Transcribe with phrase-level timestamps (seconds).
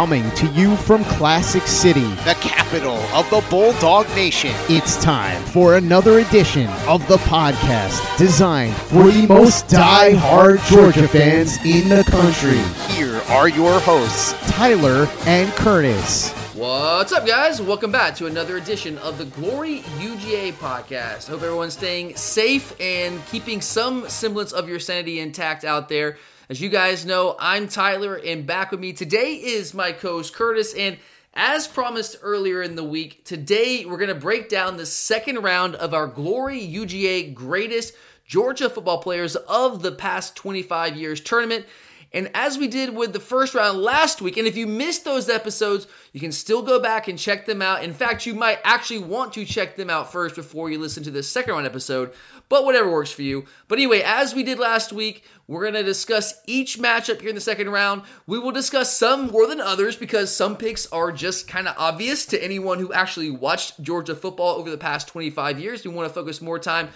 [0.00, 4.50] Coming to you from Classic City, the capital of the Bulldog Nation.
[4.70, 11.58] It's time for another edition of the podcast designed for the most die-hard Georgia fans
[11.66, 12.56] in the country.
[12.94, 16.32] Here are your hosts, Tyler and Curtis.
[16.54, 17.60] What's up, guys?
[17.60, 21.28] Welcome back to another edition of the Glory UGA podcast.
[21.28, 26.16] Hope everyone's staying safe and keeping some semblance of your sanity intact out there.
[26.50, 30.34] As you guys know, I'm Tyler, and back with me today is my co host
[30.34, 30.74] Curtis.
[30.74, 30.98] And
[31.32, 35.76] as promised earlier in the week, today we're going to break down the second round
[35.76, 37.94] of our Glory UGA greatest
[38.26, 41.66] Georgia football players of the past 25 years tournament.
[42.12, 45.28] And as we did with the first round last week, and if you missed those
[45.28, 47.84] episodes, you can still go back and check them out.
[47.84, 51.10] In fact, you might actually want to check them out first before you listen to
[51.12, 52.12] the second round episode,
[52.48, 53.44] but whatever works for you.
[53.68, 57.34] But anyway, as we did last week, we're going to discuss each matchup here in
[57.34, 58.02] the second round.
[58.24, 62.24] We will discuss some more than others because some picks are just kind of obvious
[62.26, 65.84] to anyone who actually watched Georgia football over the past 25 years.
[65.84, 66.90] We want to focus more time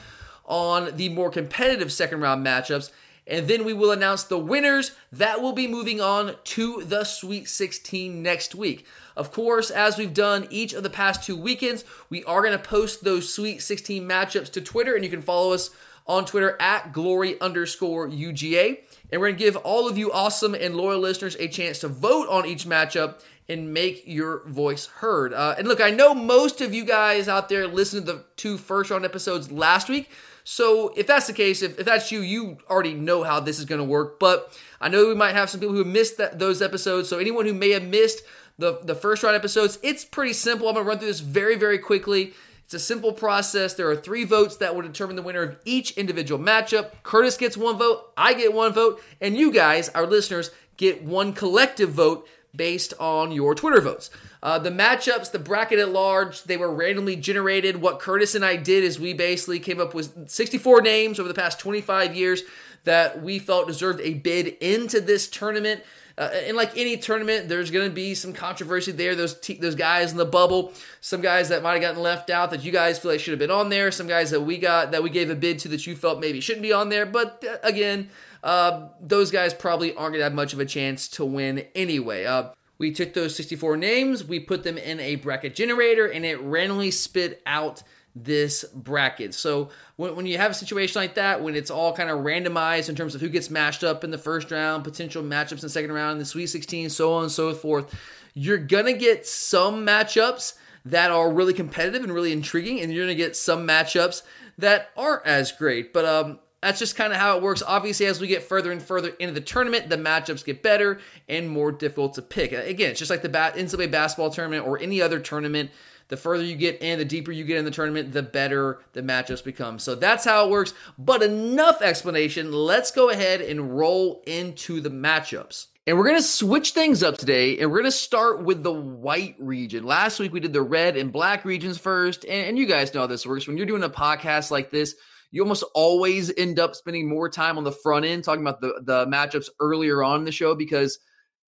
[0.44, 2.92] on the more competitive second round matchups
[3.26, 7.48] and then we will announce the winners that will be moving on to the Sweet
[7.48, 8.86] 16 next week.
[9.16, 12.58] Of course, as we've done each of the past two weekends, we are going to
[12.58, 15.70] post those Sweet 16 matchups to Twitter, and you can follow us
[16.06, 18.80] on Twitter at glory underscore UGA.
[19.10, 21.88] And we're going to give all of you awesome and loyal listeners a chance to
[21.88, 25.32] vote on each matchup and make your voice heard.
[25.32, 28.56] Uh, and look, I know most of you guys out there listened to the two
[28.56, 30.10] first round episodes last week.
[30.44, 33.64] So if that's the case, if, if that's you, you already know how this is
[33.64, 34.18] going to work.
[34.18, 37.08] But I know we might have some people who missed that, those episodes.
[37.08, 38.22] So anyone who may have missed
[38.58, 40.68] the, the first round episodes, it's pretty simple.
[40.68, 42.34] I'm going to run through this very, very quickly.
[42.74, 43.74] It's a simple process.
[43.74, 46.90] There are three votes that will determine the winner of each individual matchup.
[47.04, 51.34] Curtis gets one vote, I get one vote, and you guys, our listeners, get one
[51.34, 54.10] collective vote based on your Twitter votes.
[54.42, 57.80] Uh, the matchups, the bracket at large, they were randomly generated.
[57.80, 61.32] What Curtis and I did is we basically came up with 64 names over the
[61.32, 62.42] past 25 years
[62.82, 65.84] that we felt deserved a bid into this tournament.
[66.16, 69.16] Uh, and like any tournament, there's going to be some controversy there.
[69.16, 72.50] Those te- those guys in the bubble, some guys that might have gotten left out
[72.52, 73.90] that you guys feel like should have been on there.
[73.90, 76.40] Some guys that we got that we gave a bid to that you felt maybe
[76.40, 77.04] shouldn't be on there.
[77.04, 78.10] But uh, again,
[78.44, 82.24] uh, those guys probably aren't going to have much of a chance to win anyway.
[82.24, 86.40] Uh, we took those 64 names, we put them in a bracket generator, and it
[86.40, 87.82] randomly spit out
[88.14, 89.34] this bracket.
[89.34, 92.88] So when, when you have a situation like that, when it's all kind of randomized
[92.88, 95.68] in terms of who gets matched up in the first round, potential matchups in the
[95.68, 97.94] second round, the Sweet 16, so on and so forth,
[98.34, 100.54] you're to get some matchups
[100.84, 104.22] that are really competitive and really intriguing, and you're to get some matchups
[104.58, 105.92] that aren't as great.
[105.92, 107.62] But um, that's just kind of how it works.
[107.66, 111.48] Obviously, as we get further and further into the tournament, the matchups get better and
[111.48, 112.52] more difficult to pick.
[112.52, 115.70] Again, it's just like the NCAA basketball tournament or any other tournament.
[116.08, 119.02] The further you get and the deeper you get in the tournament, the better the
[119.02, 119.78] matchups become.
[119.78, 120.74] So that's how it works.
[120.98, 122.52] But enough explanation.
[122.52, 125.66] Let's go ahead and roll into the matchups.
[125.86, 128.72] And we're going to switch things up today, and we're going to start with the
[128.72, 129.84] white region.
[129.84, 133.00] Last week we did the red and black regions first, and, and you guys know
[133.00, 133.46] how this works.
[133.46, 134.94] When you're doing a podcast like this,
[135.30, 138.80] you almost always end up spending more time on the front end talking about the,
[138.82, 140.98] the matchups earlier on in the show because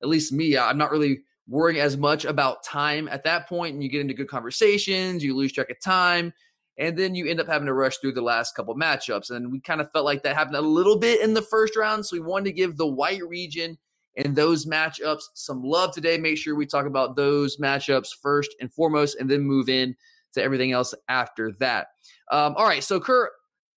[0.03, 3.83] at least me, I'm not really worrying as much about time at that point and
[3.83, 6.33] you get into good conversations, you lose track of time,
[6.79, 9.31] and then you end up having to rush through the last couple matchups.
[9.31, 12.05] And we kind of felt like that happened a little bit in the first round.
[12.05, 13.79] So we wanted to give the white region
[14.17, 16.19] and those matchups some love today.
[16.19, 19.95] Make sure we talk about those matchups first and foremost, and then move in
[20.35, 21.89] to everything else after that.
[22.31, 23.33] Um, all right, so Kurt,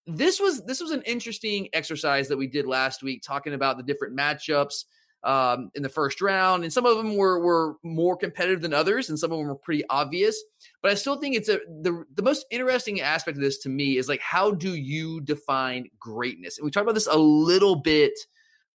[0.08, 3.84] this was this was an interesting exercise that we did last week, talking about the
[3.84, 4.85] different matchups
[5.24, 9.09] um, in the first round, and some of them were were more competitive than others,
[9.09, 10.41] and some of them were pretty obvious.
[10.81, 13.97] But I still think it's a the the most interesting aspect of this to me
[13.97, 16.58] is like how do you define greatness?
[16.58, 18.13] And we talked about this a little bit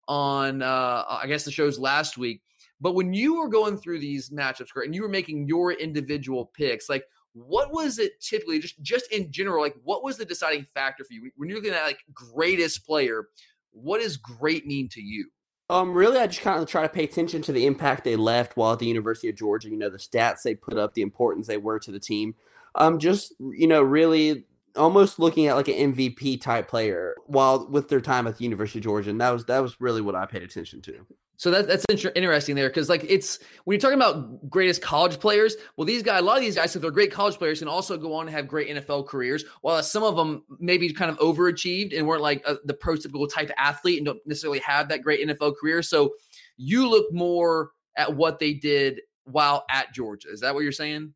[0.08, 2.42] on uh, I guess the shows last week.
[2.80, 6.88] But when you were going through these matchups, and you were making your individual picks,
[6.88, 11.02] like what was it typically just just in general like what was the deciding factor
[11.04, 13.28] for you when you're looking at like greatest player
[13.70, 15.30] what does great mean to you
[15.72, 18.56] um really i just kind of try to pay attention to the impact they left
[18.56, 21.46] while at the university of georgia you know the stats they put up the importance
[21.46, 22.34] they were to the team.
[22.74, 24.44] Um just you know really
[24.76, 28.78] almost looking at like an mvp type player while with their time at the university
[28.78, 31.06] of georgia and that was that was really what i paid attention to
[31.42, 35.18] so that, that's inter- interesting there because like it's when you're talking about greatest college
[35.18, 37.66] players, well, these guys, a lot of these guys, if they're great college players, can
[37.66, 39.44] also go on and have great NFL careers.
[39.60, 43.50] While some of them maybe kind of overachieved and weren't like a, the prototypical type
[43.56, 45.82] athlete and don't necessarily have that great NFL career.
[45.82, 46.12] So
[46.58, 50.28] you look more at what they did while at Georgia.
[50.30, 51.12] Is that what you're saying?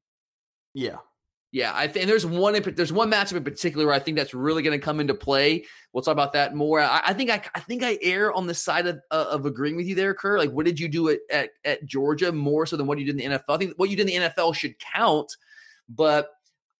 [0.74, 0.96] Yeah.
[1.52, 4.78] Yeah, I think there's one there's one matchup in particular I think that's really going
[4.78, 5.64] to come into play.
[5.92, 6.80] We'll talk about that more.
[6.80, 9.76] I, I, think I, I think I err on the side of, uh, of agreeing
[9.76, 10.38] with you there, Kerr.
[10.38, 13.18] Like, what did you do at, at, at Georgia more so than what you did
[13.18, 13.54] in the NFL?
[13.54, 15.34] I think what you did in the NFL should count,
[15.88, 16.30] but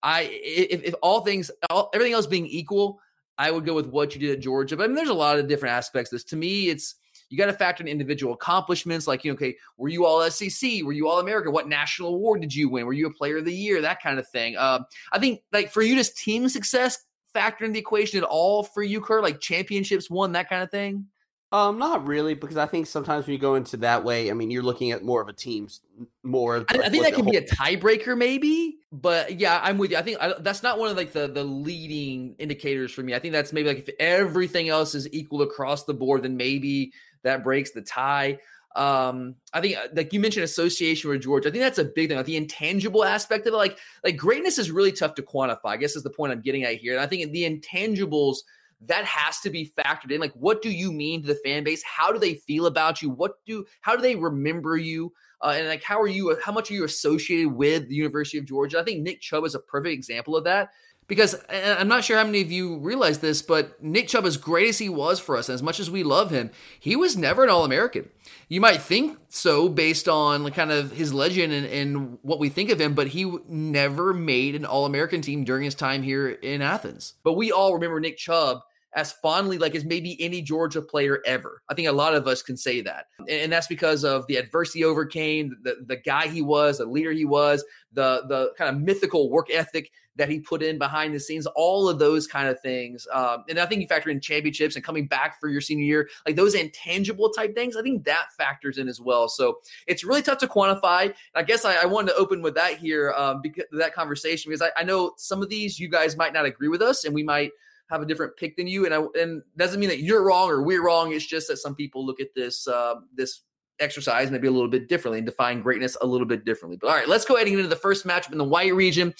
[0.03, 2.99] I if, if all things all, everything else being equal,
[3.37, 4.77] I would go with what you did at Georgia.
[4.77, 6.11] But I mean, there's a lot of different aspects.
[6.11, 6.95] This to me, it's
[7.29, 10.83] you got to factor in individual accomplishments like you know okay were you all sec
[10.83, 13.45] were you all america what national award did you win were you a player of
[13.45, 17.05] the year that kind of thing um, i think like for you just team success
[17.33, 19.21] factor in the equation at all for you Kerr?
[19.21, 21.05] like championships won that kind of thing
[21.53, 24.51] um, not really, because I think sometimes when you go into that way, I mean,
[24.51, 25.79] you're looking at more of a team's
[26.21, 26.65] more.
[26.67, 28.79] I, I think that can whole- be a tiebreaker, maybe.
[28.91, 29.97] But yeah, I'm with you.
[29.97, 33.13] I think I, that's not one of like the the leading indicators for me.
[33.13, 36.91] I think that's maybe like if everything else is equal across the board, then maybe
[37.27, 38.39] that breaks the tie.
[38.75, 41.45] Um, I think uh, like you mentioned association with George.
[41.45, 42.17] I think that's a big thing.
[42.17, 45.65] Like the intangible aspect of it, like like greatness is really tough to quantify.
[45.65, 46.93] I guess is the point I'm getting at here.
[46.93, 48.37] And I think the intangibles
[48.85, 50.21] that has to be factored in.
[50.21, 51.81] Like, what do you mean to the fan base?
[51.83, 53.09] How do they feel about you?
[53.09, 55.11] What do how do they remember you?
[55.41, 56.37] Uh, and like, how are you?
[56.43, 58.79] How much are you associated with the University of Georgia?
[58.79, 60.69] I think Nick Chubb is a perfect example of that
[61.07, 64.67] because I'm not sure how many of you realize this, but Nick Chubb, as great
[64.67, 67.49] as he was for us, as much as we love him, he was never an
[67.49, 68.09] All American.
[68.49, 72.69] You might think so based on kind of his legend and, and, what we think
[72.69, 76.61] of him, but he never made an All American team during his time here in
[76.61, 77.13] Athens.
[77.23, 78.59] But we all remember Nick Chubb
[78.97, 81.61] as fondly like as maybe any Georgia player ever.
[81.69, 83.05] I think a lot of us can say that.
[83.29, 87.25] And that's because of the adversity overcame, the, the guy he was, the leader he
[87.25, 87.63] was,
[87.93, 91.87] the the kind of mythical work ethic that he put in behind the scenes, all
[91.87, 93.07] of those kind of things.
[93.13, 96.09] Um, and I think you factor in championships and coming back for your senior year,
[96.25, 99.29] like those intangible type things, I think that factors in as well.
[99.29, 101.13] So it's really tough to quantify.
[101.35, 104.61] I guess I, I wanted to open with that here, um, because that conversation, because
[104.61, 107.23] I, I know some of these you guys might not agree with us and we
[107.23, 107.51] might–
[107.89, 110.61] have a different pick than you, and I, and doesn't mean that you're wrong or
[110.61, 111.13] we're wrong.
[111.13, 113.41] It's just that some people look at this uh, this
[113.79, 116.77] exercise maybe a little bit differently and define greatness a little bit differently.
[116.81, 118.73] But all right, let's go ahead and get into the first matchup in the white
[118.73, 119.13] region.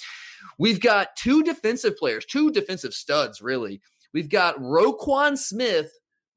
[0.58, 3.80] We've got two defensive players, two defensive studs, really.
[4.12, 5.90] We've got Roquan Smith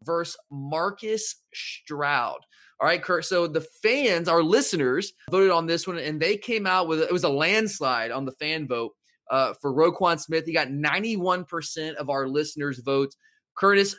[0.04, 2.40] versus Marcus Stroud.
[2.80, 3.26] All right, Kurt.
[3.26, 7.12] So the fans, our listeners, voted on this one, and they came out with it
[7.12, 8.94] was a landslide on the fan vote
[9.30, 10.46] uh, for Roquan Smith.
[10.46, 13.16] He got 91% of our listeners' votes.
[13.56, 13.96] Curtis,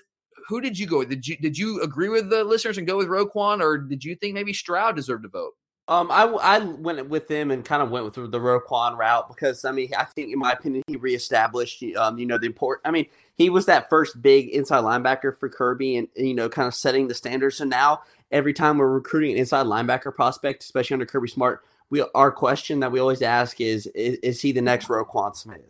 [0.48, 1.10] who did you go with?
[1.10, 4.16] Did you did you agree with the listeners and go with Roquan, or did you
[4.16, 5.52] think maybe Stroud deserved a vote?
[5.88, 9.64] Um, I, I went with him and kind of went with the Roquan route because
[9.64, 12.81] I mean I think in my opinion he reestablished um you know the import.
[12.84, 16.69] I mean he was that first big inside linebacker for Kirby and you know kind
[16.69, 17.56] of setting the standards.
[17.56, 22.05] So now every time we're recruiting an inside linebacker prospect, especially under Kirby Smart, we
[22.14, 25.61] our question that we always ask is is, is he the next Roquan Smith?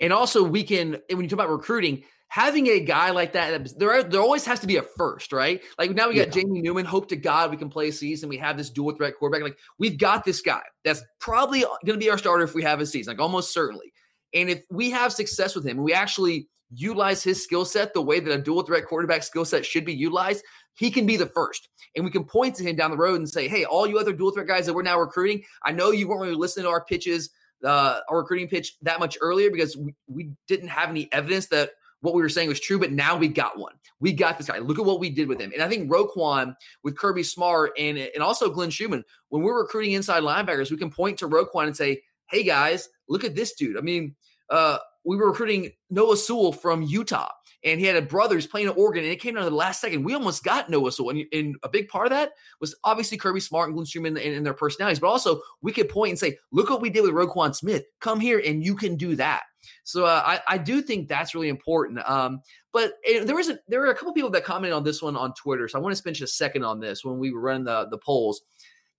[0.00, 3.92] And also, we can when you talk about recruiting, having a guy like that, there
[3.92, 5.60] are, there always has to be a first, right?
[5.78, 6.42] Like now we got yeah.
[6.42, 6.84] Jamie Newman.
[6.84, 8.28] Hope to God we can play a season.
[8.28, 9.42] We have this dual threat quarterback.
[9.42, 12.80] Like we've got this guy that's probably going to be our starter if we have
[12.80, 13.92] a season, like almost certainly.
[14.32, 18.00] And if we have success with him, and we actually utilize his skill set the
[18.00, 20.44] way that a dual threat quarterback skill set should be utilized,
[20.74, 21.68] he can be the first.
[21.96, 24.12] And we can point to him down the road and say, hey, all you other
[24.12, 26.84] dual threat guys that we're now recruiting, I know you weren't really listening to our
[26.84, 27.30] pitches,
[27.64, 31.70] uh, our recruiting pitch that much earlier because we, we didn't have any evidence that
[32.00, 33.74] what we were saying was true, but now we got one.
[34.00, 34.58] We got this guy.
[34.58, 35.52] Look at what we did with him.
[35.52, 39.92] And I think Roquan with Kirby Smart and, and also Glenn Schumann, when we're recruiting
[39.92, 43.76] inside linebackers, we can point to Roquan and say, hey guys, look at this dude.
[43.76, 44.14] I mean,
[44.48, 47.30] uh, we were recruiting Noah Sewell from Utah
[47.64, 49.80] and he had a brothers playing an Oregon, and it came down to the last
[49.80, 50.04] second.
[50.04, 53.40] We almost got Noah Sewell, and, and a big part of that was obviously Kirby
[53.40, 56.38] Smart and Glenn Schumann and, and, their personalities, but also we could point and say,
[56.52, 57.84] "Look what we did with Roquan Smith.
[58.00, 59.42] Come here, and you can do that."
[59.84, 62.08] So uh, I, I do think that's really important.
[62.08, 62.40] Um,
[62.72, 65.16] but it, there was a, there were a couple people that commented on this one
[65.16, 67.40] on Twitter, so I want to spend just a second on this when we were
[67.40, 68.42] running the the polls.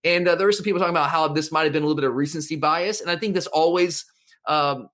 [0.04, 2.00] And uh, there were some people talking about how this might have been a little
[2.00, 4.04] bit of recency bias, and I think this always
[4.46, 4.88] um,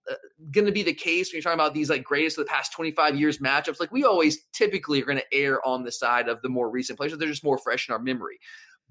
[0.50, 2.72] going to be the case when you're talking about these like greatest of the past
[2.72, 3.80] 25 years matchups.
[3.80, 6.98] Like we always typically are going to err on the side of the more recent
[6.98, 7.16] players.
[7.16, 8.38] They're just more fresh in our memory.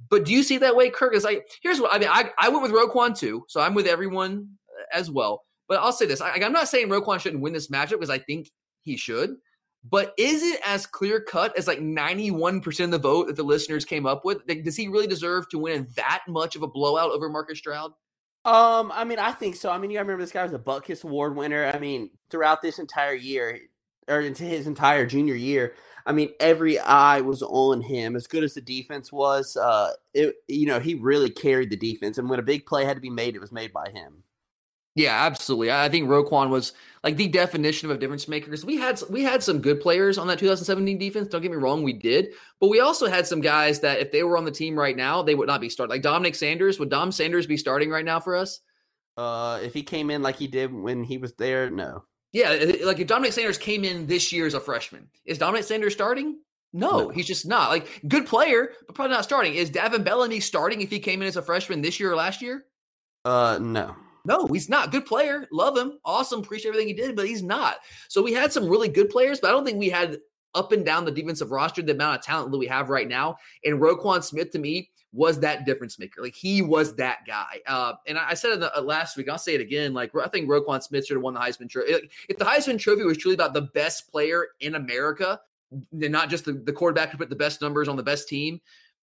[0.09, 1.15] But do you see that way, Kirk?
[1.15, 2.09] Is like here's what I mean.
[2.11, 5.43] I, I went with Roquan too, so I'm with everyone uh, as well.
[5.67, 8.19] But I'll say this: I, I'm not saying Roquan shouldn't win this matchup because I
[8.19, 8.51] think
[8.81, 9.37] he should.
[9.89, 13.85] But is it as clear cut as like 91% of the vote that the listeners
[13.85, 14.39] came up with?
[14.47, 17.91] Like, does he really deserve to win that much of a blowout over Marcus Stroud?
[18.47, 19.71] Um, I mean, I think so.
[19.71, 21.67] I mean, you remember this guy was a Butkus Award winner.
[21.67, 23.59] I mean, throughout this entire year,
[24.09, 25.75] or into his entire junior year.
[26.07, 28.15] I mean, every eye was on him.
[28.17, 32.19] As good as the defense was, uh, it you know he really carried the defense,
[32.19, 34.23] and when a big play had to be made, it was made by him.
[34.97, 35.71] Yeah, absolutely.
[35.71, 36.73] I think Roquan was
[37.03, 40.17] like the definition of a difference maker because we had we had some good players
[40.17, 41.27] on that 2017 defense.
[41.27, 44.23] Don't get me wrong, we did, but we also had some guys that if they
[44.23, 45.91] were on the team right now, they would not be starting.
[45.91, 48.61] Like Dominic Sanders, would Dom Sanders be starting right now for us?
[49.15, 52.03] Uh, if he came in like he did when he was there, no.
[52.33, 55.93] Yeah, like if Dominic Sanders came in this year as a freshman, is Dominic Sanders
[55.93, 56.39] starting?
[56.73, 57.69] No, no, he's just not.
[57.69, 59.53] Like good player, but probably not starting.
[59.53, 62.41] Is Davin Bellamy starting if he came in as a freshman this year or last
[62.41, 62.65] year?
[63.23, 63.95] Uh, no.
[64.27, 64.91] No, he's not.
[64.91, 65.48] Good player.
[65.53, 66.00] Love him.
[66.03, 66.41] Awesome.
[66.41, 67.77] Appreciate everything he did, but he's not.
[68.10, 70.17] So we had some really good players, but I don't think we had
[70.53, 73.38] up and down the defensive roster the amount of talent that we have right now.
[73.63, 76.22] And Roquan Smith to me was that difference maker.
[76.22, 77.62] Like he was that guy.
[77.65, 79.93] Uh, and I, said it the, uh, last week, I'll say it again.
[79.93, 82.10] Like I think Roquan Smith should have won the Heisman Trophy.
[82.27, 85.39] If the Heisman Trophy was truly about the best player in America,
[85.72, 88.60] and not just the, the quarterback who put the best numbers on the best team,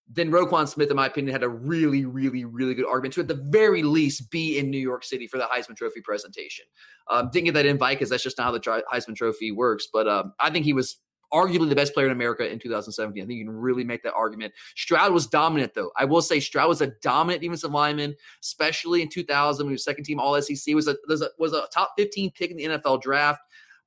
[0.09, 3.29] then Roquan Smith, in my opinion, had a really, really, really good argument to at
[3.29, 6.67] the very least be in New York City for the Heisman Trophy presentation.
[7.09, 9.89] Um, didn't get that invite because that's just not how the Heisman Trophy works.
[9.91, 10.99] But um, I think he was
[11.33, 13.23] arguably the best player in America in 2017.
[13.23, 14.53] I think you can really make that argument.
[14.77, 15.91] Stroud was dominant, though.
[15.97, 19.85] I will say Stroud was a dominant defensive lineman, especially in 2000 when he was
[19.85, 20.75] second team All SEC.
[20.75, 23.41] Was a, was a was a top 15 pick in the NFL draft.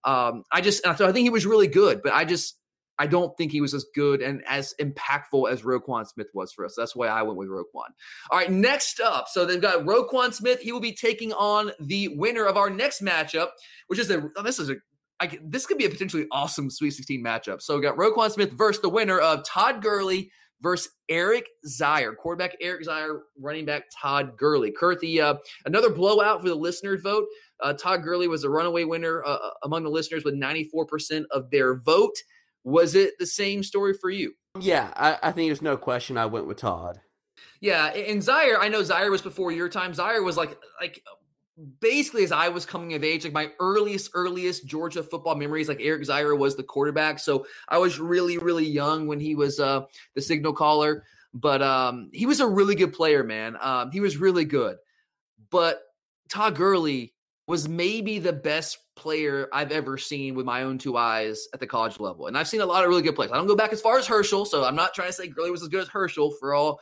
[0.04, 2.58] Um, I just I think he was really good, but I just
[3.00, 6.66] I don't think he was as good and as impactful as Roquan Smith was for
[6.66, 6.76] us.
[6.76, 7.90] That's why I went with Roquan.
[8.32, 9.28] All right, next up.
[9.28, 10.60] So they've got Roquan Smith.
[10.60, 13.50] He will be taking on the winner of our next matchup,
[13.88, 14.76] which is a oh, this is a
[15.20, 17.62] I, this could be a potentially awesome Sweet 16 matchup.
[17.62, 22.56] So we got Roquan Smith versus the winner of Todd Gurley versus Eric Zeier, quarterback
[22.62, 24.72] Eric Zeier, running back Todd Gurley.
[24.72, 25.36] Kurt, the uh,
[25.66, 27.26] another blowout for the listener vote.
[27.62, 31.76] Uh, Todd Gurley was a runaway winner uh, among the listeners with 94% of their
[31.80, 32.16] vote.
[32.64, 34.34] Was it the same story for you?
[34.60, 37.00] Yeah, I, I think there's no question I went with Todd.
[37.62, 39.94] Yeah, and Zeier, I know Zeier was before your time.
[39.94, 41.04] Zeier was like like
[41.80, 45.82] basically as I was coming of age, like my earliest, earliest Georgia football memories, like
[45.82, 47.20] Eric Zeier was the quarterback.
[47.20, 49.82] So I was really, really young when he was uh,
[50.14, 51.04] the signal caller.
[51.34, 53.58] But um, he was a really good player, man.
[53.60, 54.78] Um, he was really good.
[55.50, 55.82] But
[56.30, 57.14] Todd Gurley
[57.48, 61.68] was maybe the best player I've ever seen with my own two eyes at the
[61.68, 62.28] college level.
[62.28, 63.32] And I've seen a lot of really good players.
[63.32, 65.52] I don't go back as far as Herschel, so I'm not trying to say Gurley
[65.52, 66.82] was as good as Herschel for all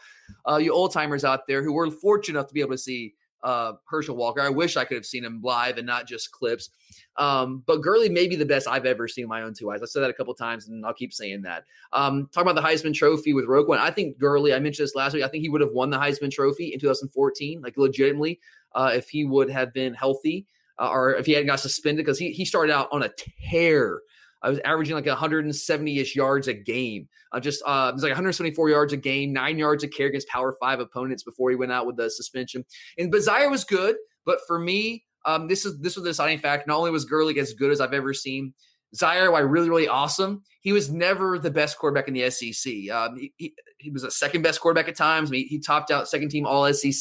[0.49, 3.13] uh, you old timers out there who were fortunate enough to be able to see
[3.43, 4.41] uh, Herschel Walker.
[4.41, 6.71] I wish I could have seen him live and not just clips.
[7.17, 9.81] Um, but Gurley may be the best I've ever seen with my own two eyes.
[9.83, 11.63] I said that a couple times, and I'll keep saying that.
[11.93, 14.53] Um, talking about the Heisman Trophy with Roquan, I think Gurley.
[14.53, 15.23] I mentioned this last week.
[15.23, 18.39] I think he would have won the Heisman Trophy in 2014, like legitimately,
[18.75, 20.45] uh, if he would have been healthy
[20.79, 23.09] uh, or if he hadn't got suspended because he he started out on a
[23.49, 24.01] tear.
[24.41, 27.07] I was averaging like 170 ish yards a game.
[27.31, 30.27] Uh, just uh, it was like 174 yards a game, nine yards a carry against
[30.27, 32.63] Power Five opponents before he went out with the suspension.
[32.97, 36.67] And Zeier was good, but for me, um, this is this was the deciding fact.
[36.67, 38.53] Not only was Gurley as good as I've ever seen,
[38.95, 40.43] Zeier, why really, really awesome.
[40.61, 42.89] He was never the best quarterback in the SEC.
[42.91, 45.29] Um, he, he, he, was a second best quarterback at times.
[45.29, 46.93] He, he topped out second team All SEC,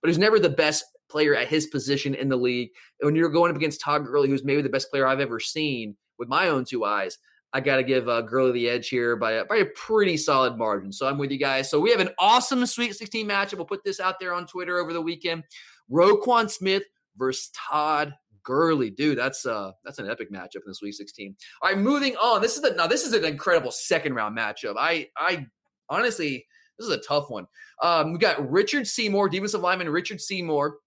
[0.00, 2.70] but he was never the best player at his position in the league.
[3.00, 5.38] And when you're going up against Todd Gurley, who's maybe the best player I've ever
[5.38, 7.18] seen with my own two eyes,
[7.52, 10.56] I got to give uh, Gurley the edge here by a, by a pretty solid
[10.56, 10.90] margin.
[10.90, 11.70] So I'm with you guys.
[11.70, 13.56] So we have an awesome Sweet 16 matchup.
[13.56, 15.44] We'll put this out there on Twitter over the weekend.
[15.90, 16.84] Roquan Smith
[17.16, 18.14] versus Todd
[18.44, 21.36] Gurley, dude, that's uh that's an epic matchup in the Sweet 16.
[21.60, 22.40] All right, moving on.
[22.40, 24.74] This is now this is an incredible second round matchup.
[24.78, 25.46] I I
[25.88, 26.46] honestly
[26.78, 27.46] this is a tough one.
[27.82, 30.78] Um, we got Richard Seymour, defensive lineman Richard Seymour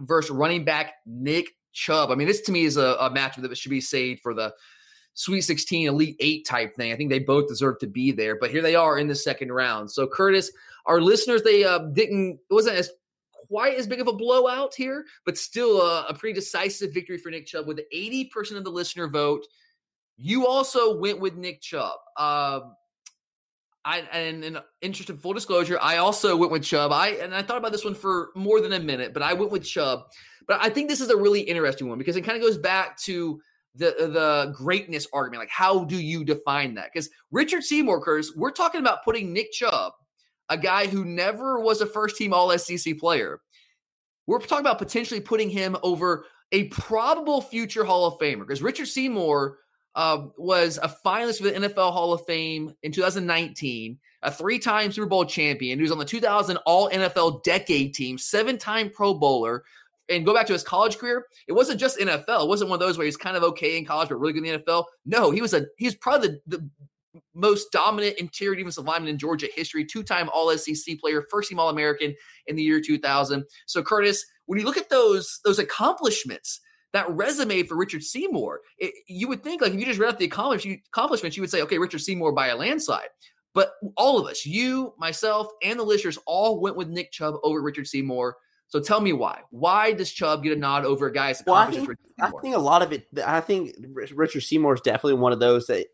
[0.00, 2.10] versus running back Nick Chubb.
[2.10, 4.54] I mean, this to me is a, a matchup that should be saved for the
[5.14, 6.92] Sweet 16, Elite Eight type thing.
[6.92, 9.50] I think they both deserve to be there, but here they are in the second
[9.50, 9.90] round.
[9.90, 10.52] So, Curtis,
[10.84, 12.90] our listeners, they uh, didn't, it wasn't as
[13.48, 17.30] quite as big of a blowout here, but still a, a pretty decisive victory for
[17.30, 19.46] Nick Chubb with 80% of the listener vote.
[20.18, 21.98] You also went with Nick Chubb.
[22.16, 22.60] Uh,
[23.86, 26.90] I and in interest of full disclosure, I also went with Chubb.
[26.90, 29.52] I and I thought about this one for more than a minute, but I went
[29.52, 30.00] with Chubb.
[30.48, 32.98] But I think this is a really interesting one because it kind of goes back
[33.02, 33.40] to
[33.76, 35.42] the the greatness argument.
[35.42, 36.90] Like, how do you define that?
[36.92, 39.92] Because Richard Seymour, Curtis, we're talking about putting Nick Chubb,
[40.48, 43.40] a guy who never was a first team All SEC player.
[44.26, 48.86] We're talking about potentially putting him over a probable future Hall of Famer because Richard
[48.86, 49.58] Seymour
[49.96, 54.92] uh, was a finalist for the NFL Hall of Fame in 2019, a three time
[54.92, 55.78] Super Bowl champion.
[55.78, 59.64] He was on the 2000 All NFL Decade team, seven time Pro Bowler,
[60.10, 62.42] and go back to his college career, it wasn't just NFL.
[62.44, 64.46] It wasn't one of those where he's kind of okay in college but really good
[64.46, 64.84] in the NFL.
[65.06, 66.70] No, he was a he's probably the, the
[67.34, 72.14] most dominant interior defensive lineman in Georgia history, two-time All SEC player, first-team All-American
[72.46, 73.44] in the year 2000.
[73.64, 76.60] So Curtis, when you look at those those accomplishments,
[76.96, 80.18] that resume for Richard Seymour, it, you would think like if you just read out
[80.18, 83.08] the accomplishments, you would say, okay, Richard Seymour by a landslide.
[83.54, 87.62] But all of us, you, myself, and the listeners, all went with Nick Chubb over
[87.62, 88.36] Richard Seymour.
[88.68, 89.40] So tell me why.
[89.50, 91.42] Why does Chubb get a nod over a guys?
[91.46, 91.88] Well, I think,
[92.20, 93.06] I think a lot of it.
[93.24, 93.74] I think
[94.12, 95.86] Richard Seymour is definitely one of those that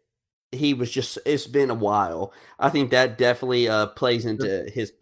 [0.50, 1.18] he was just.
[1.26, 2.32] It's been a while.
[2.58, 4.92] I think that definitely uh, plays into his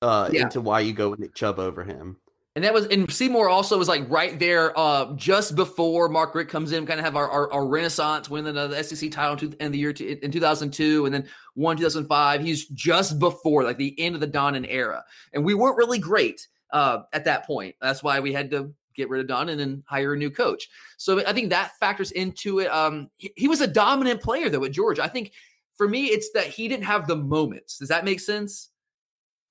[0.00, 0.42] uh, yeah.
[0.42, 2.16] into why you go with Nick Chubb over him.
[2.54, 6.50] And that was and Seymour also was like right there uh, just before Mark Richt
[6.50, 9.78] comes in, kind of have our, our, our renaissance, winning the, SEC title in the
[9.78, 12.42] year two, in 2002 and then one 2005.
[12.42, 15.02] He's just before like the end of the Donnan era.
[15.32, 17.74] And we weren't really great uh, at that point.
[17.80, 20.68] That's why we had to get rid of Donnan then hire a new coach.
[20.98, 22.66] So I think that factors into it.
[22.66, 25.02] Um, he, he was a dominant player though at Georgia.
[25.02, 25.32] I think
[25.76, 27.78] for me, it's that he didn't have the moments.
[27.78, 28.68] Does that make sense?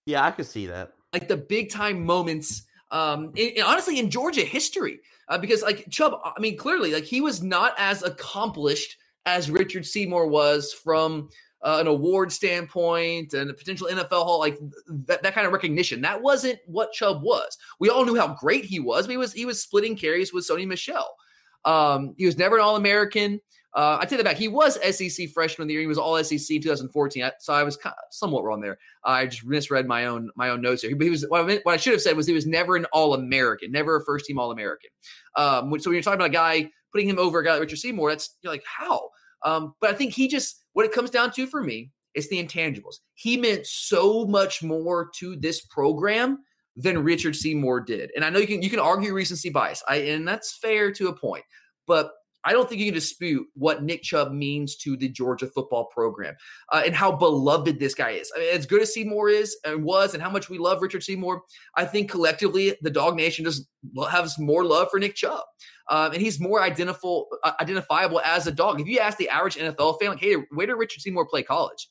[0.05, 0.93] Yeah, I could see that.
[1.13, 5.00] Like the big time moments um, in, honestly in Georgia history.
[5.27, 9.86] Uh, because like Chubb, I mean, clearly, like he was not as accomplished as Richard
[9.86, 11.29] Seymour was from
[11.63, 14.57] uh, an award standpoint and a potential NFL Hall, like
[14.88, 16.01] that, that kind of recognition.
[16.01, 17.57] That wasn't what Chubb was.
[17.79, 19.05] We all knew how great he was.
[19.05, 21.15] But he was he was splitting carries with Sony Michel.
[21.63, 23.39] Um, he was never an All American.
[23.74, 24.38] Uh, I take that back.
[24.38, 25.82] He was SEC freshman of the year.
[25.82, 27.32] He was All SEC 2014.
[27.40, 28.78] so I was kind of somewhat wrong there.
[29.06, 30.96] I just misread my own my own notes here.
[30.96, 32.75] But he was what I, meant, what I should have said was he was never
[32.75, 34.90] an All American, never a first team All American.
[35.38, 37.80] Um, so when you're talking about a guy putting him over a guy like Richard
[37.80, 39.10] Seymour, that's you're like how?
[39.44, 42.44] Um, but I think he just what it comes down to for me is the
[42.44, 43.00] intangibles.
[43.16, 46.40] He meant so much more to this program
[46.75, 48.12] than Richard Seymour did.
[48.16, 51.08] And I know you can you can argue recency bias, I, and that's fair to
[51.08, 51.44] a point.
[51.88, 52.12] But
[52.43, 56.36] I don't think you can dispute what Nick Chubb means to the Georgia football program
[56.71, 58.31] uh, and how beloved this guy is.
[58.36, 61.03] I mean, as good as Seymour is and was, and how much we love Richard
[61.03, 61.43] Seymour,
[61.75, 63.67] I think collectively the Dog Nation just
[64.10, 65.43] has more love for Nick Chubb.
[65.89, 68.80] Um, and he's more identifiable, uh, identifiable as a dog.
[68.80, 71.89] If you ask the average NFL fan, like, hey, where did Richard Seymour play college?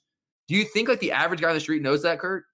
[0.49, 2.45] Do you think like the average guy on the street knows that, Kurt?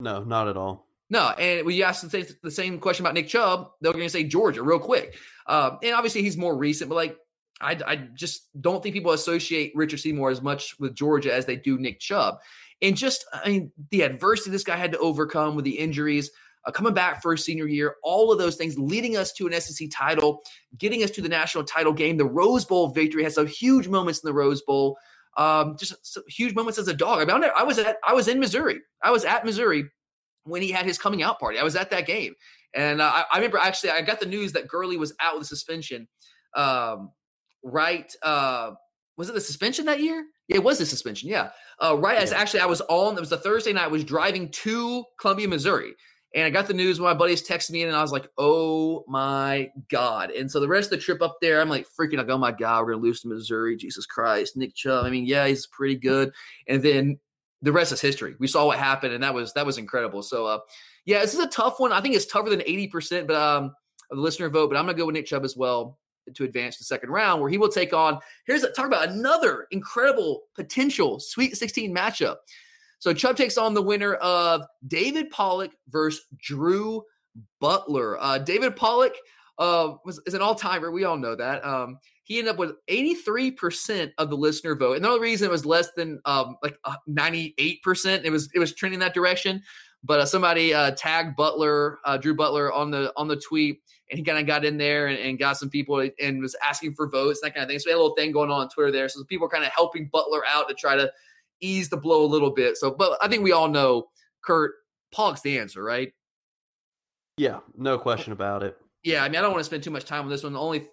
[0.00, 0.87] No, not at all.
[1.10, 4.04] No, and when you ask the same, the same question about Nick Chubb, they're going
[4.04, 5.16] to say Georgia real quick.
[5.46, 7.16] Um, and obviously he's more recent, but like
[7.60, 11.56] I, I just don't think people associate Richard Seymour as much with Georgia as they
[11.56, 12.38] do Nick Chubb.
[12.82, 16.30] And just, I mean, the adversity this guy had to overcome with the injuries,
[16.66, 19.60] uh, coming back for his senior year, all of those things leading us to an
[19.60, 20.42] SEC title,
[20.76, 24.20] getting us to the national title game, the Rose Bowl victory has some huge moments
[24.20, 24.96] in the Rose Bowl.
[25.36, 27.20] Um, just huge moments as a dog.
[27.20, 28.80] I mean, I was at, I was in Missouri.
[29.02, 29.84] I was at Missouri
[30.48, 31.58] when he had his coming out party.
[31.58, 32.34] I was at that game,
[32.74, 35.42] and uh, I, I, remember actually I got the news that Gurley was out with
[35.42, 36.08] a suspension.
[36.54, 37.12] Um,
[37.62, 38.12] right?
[38.22, 38.72] Uh,
[39.16, 40.24] was it the suspension that year?
[40.46, 41.28] Yeah, it was the suspension.
[41.28, 41.50] Yeah,
[41.82, 42.16] uh, right.
[42.16, 42.22] Yeah.
[42.22, 43.16] As actually I was on.
[43.16, 43.84] It was a Thursday night.
[43.84, 45.94] I was driving to Columbia, Missouri,
[46.34, 48.28] and I got the news when my buddies texted me in, and I was like,
[48.38, 52.18] "Oh my god!" And so the rest of the trip up there, I'm like freaking
[52.18, 55.04] like, "Oh my god, we're gonna lose to Missouri." Jesus Christ, Nick Chubb.
[55.04, 56.32] I mean, yeah, he's pretty good.
[56.68, 57.18] And then
[57.62, 58.34] the rest is history.
[58.38, 60.22] We saw what happened, and that was that was incredible.
[60.22, 60.58] So, uh,
[61.04, 61.92] yeah, this is a tough one.
[61.92, 63.74] I think it's tougher than eighty percent, but um,
[64.10, 64.70] of the listener vote.
[64.70, 65.98] But I'm gonna go with Nick Chubb as well
[66.34, 68.18] to advance to the second round, where he will take on.
[68.46, 72.36] Here's a, talk about another incredible potential Sweet 16 matchup.
[73.00, 77.02] So Chubb takes on the winner of David Pollack versus Drew
[77.60, 78.20] Butler.
[78.20, 79.14] Uh, David Pollack
[79.58, 80.90] uh, was, is an all timer.
[80.90, 81.64] We all know that.
[81.64, 84.96] Um, he ended up with 83% of the listener vote.
[84.96, 86.76] And the only reason it was less than um, like
[87.08, 89.62] 98%, it was it was trending that direction.
[90.04, 94.18] But uh, somebody uh, tagged Butler, uh, Drew Butler on the on the tweet, and
[94.18, 97.08] he kind of got in there and, and, got some people and was asking for
[97.08, 97.80] votes, and that kind of thing.
[97.80, 99.08] So we had a little thing going on on Twitter there.
[99.08, 101.10] So people were kind of helping Butler out to try to
[101.60, 102.76] ease the blow a little bit.
[102.76, 104.08] So, but I think we all know
[104.44, 104.74] Kurt
[105.12, 106.12] Pollack's the answer, right?
[107.36, 108.78] Yeah, no question about it.
[109.04, 110.52] Yeah, I mean, I don't want to spend too much time on this one.
[110.52, 110.86] The only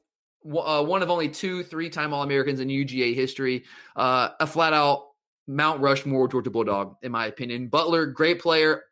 [0.45, 3.63] uh, one of only two three-time All-Americans in UGA history,
[3.95, 5.05] uh, a flat-out
[5.47, 7.67] Mount Rushmore Georgia Bulldog, in my opinion.
[7.67, 8.83] Butler, great player,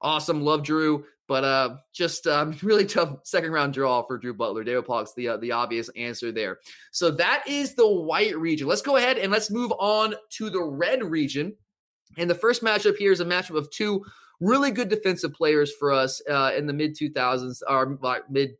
[0.00, 4.64] awesome, love Drew, but uh, just um, really tough second round draw for Drew Butler.
[4.64, 6.58] David Pollack's the uh, the obvious answer there.
[6.90, 8.66] So that is the white region.
[8.66, 11.54] Let's go ahead and let's move on to the red region.
[12.18, 14.04] And the first matchup here is a matchup of two
[14.42, 18.50] really good defensive players for us uh, in the mid 2000s or like mid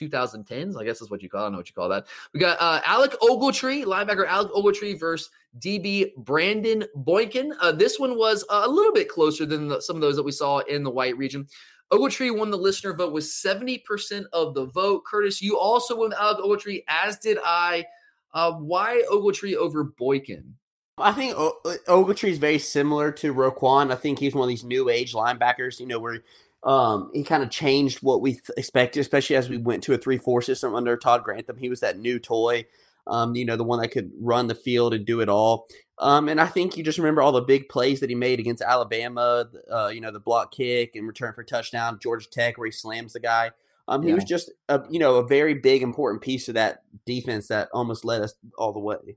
[0.00, 1.40] 2010s, I guess is what you call.
[1.40, 2.06] I don't know what you call that.
[2.32, 7.52] We got uh, Alec Ogletree, linebacker Alec Ogletree versus DB Brandon Boykin.
[7.60, 10.32] Uh, this one was a little bit closer than the, some of those that we
[10.32, 11.46] saw in the white region.
[11.92, 15.04] Ogletree won the listener vote with 70% of the vote.
[15.04, 17.84] Curtis, you also won Alec Ogletree, as did I.
[18.32, 20.54] Uh, why Ogletree over Boykin?
[20.98, 23.90] I think o- Ogletree is very similar to Roquan.
[23.90, 26.22] I think he's one of these new age linebackers, you know, where
[26.62, 29.98] um, he kind of changed what we th- expected, especially as we went to a
[29.98, 31.56] 3 4 system under Todd Grantham.
[31.56, 32.66] He was that new toy,
[33.06, 35.66] um, you know, the one that could run the field and do it all.
[35.98, 38.62] Um, and I think you just remember all the big plays that he made against
[38.62, 42.72] Alabama, uh, you know, the block kick and return for touchdown, Georgia Tech, where he
[42.72, 43.50] slams the guy.
[43.88, 44.16] Um, he Yeah.
[44.16, 48.04] was just, a, you know, a very big, important piece of that defense that almost
[48.04, 49.16] led us all the way.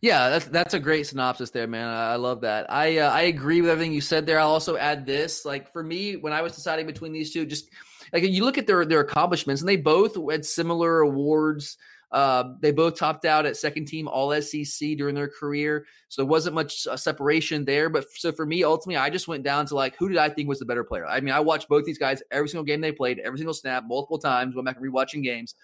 [0.00, 1.88] Yeah, that's that's a great synopsis there, man.
[1.88, 2.70] I love that.
[2.70, 4.38] I uh, I agree with everything you said there.
[4.38, 5.44] I'll also add this.
[5.44, 7.68] Like for me, when I was deciding between these two, just
[8.12, 11.76] like you look at their their accomplishments, and they both had similar awards.
[12.12, 16.30] Uh, they both topped out at second team All SEC during their career, so there
[16.30, 17.88] wasn't much uh, separation there.
[17.88, 20.48] But so for me, ultimately, I just went down to like who did I think
[20.48, 21.06] was the better player.
[21.06, 23.84] I mean, I watched both these guys every single game they played, every single snap,
[23.84, 24.54] multiple times.
[24.54, 25.54] Went back and rewatching games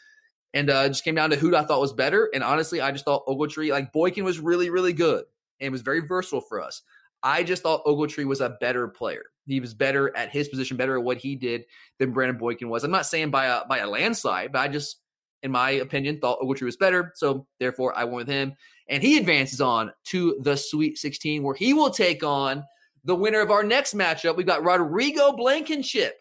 [0.55, 2.29] and uh, just came down to who I thought was better.
[2.35, 5.25] And honestly, I just thought Ogletree, like Boykin, was really, really good
[5.61, 6.83] and was very versatile for us.
[7.23, 9.25] I just thought Ogletree was a better player.
[9.47, 11.65] He was better at his position, better at what he did
[11.99, 12.85] than Brandon Boykin was.
[12.85, 15.01] I'm not saying by a by a landslide, but I just,
[15.43, 17.13] in my opinion, thought Ogletree was better.
[17.15, 18.55] So therefore, I went with him,
[18.89, 22.65] and he advances on to the Sweet 16, where he will take on
[23.05, 24.37] the winner of our next matchup.
[24.37, 26.17] We've got Rodrigo Blankenship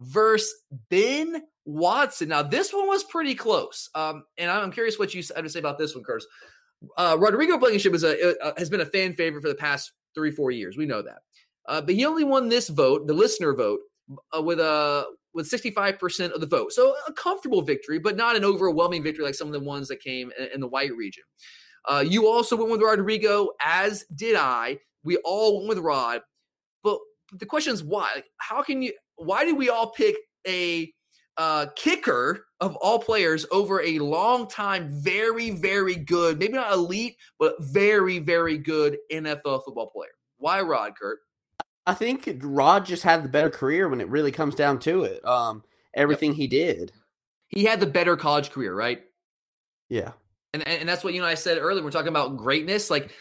[0.00, 0.52] versus
[0.88, 2.28] Ben Watson.
[2.28, 3.88] Now, this one was pretty close.
[3.94, 6.26] Um, and I'm curious what you had to say about this one, Curtis.
[6.96, 10.30] Uh, Rodrigo Blankenship is a, uh, has been a fan favorite for the past three,
[10.30, 10.76] four years.
[10.76, 11.18] We know that.
[11.68, 13.80] Uh, but he only won this vote, the listener vote,
[14.36, 16.72] uh, with a with 65% of the vote.
[16.72, 20.00] So a comfortable victory, but not an overwhelming victory like some of the ones that
[20.00, 21.22] came in, in the white region.
[21.84, 24.78] Uh, you also went with Rodrigo, as did I.
[25.04, 26.22] We all went with Rod.
[26.82, 26.98] But
[27.32, 28.10] the question is why?
[28.16, 28.92] Like, how can you?
[29.16, 30.92] Why did we all pick a
[31.40, 37.16] uh, kicker of all players over a long time, very, very good, maybe not elite,
[37.38, 40.10] but very, very good NFL football player?
[40.36, 41.20] Why Rod, Kurt?
[41.86, 45.24] I think Rod just had the better career when it really comes down to it.
[45.24, 46.92] Um, everything he did.
[47.48, 49.00] He had the better college career, right?
[49.88, 50.12] Yeah.
[50.52, 51.82] And, and, and that's what you know I said earlier.
[51.82, 52.90] We're talking about greatness.
[52.90, 53.12] Like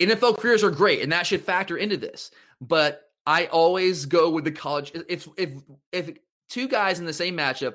[0.00, 2.30] NFL careers are great, and that should factor into this.
[2.60, 4.92] But I always go with the college.
[5.08, 5.50] If if
[5.90, 6.10] if
[6.50, 7.74] two guys in the same matchup,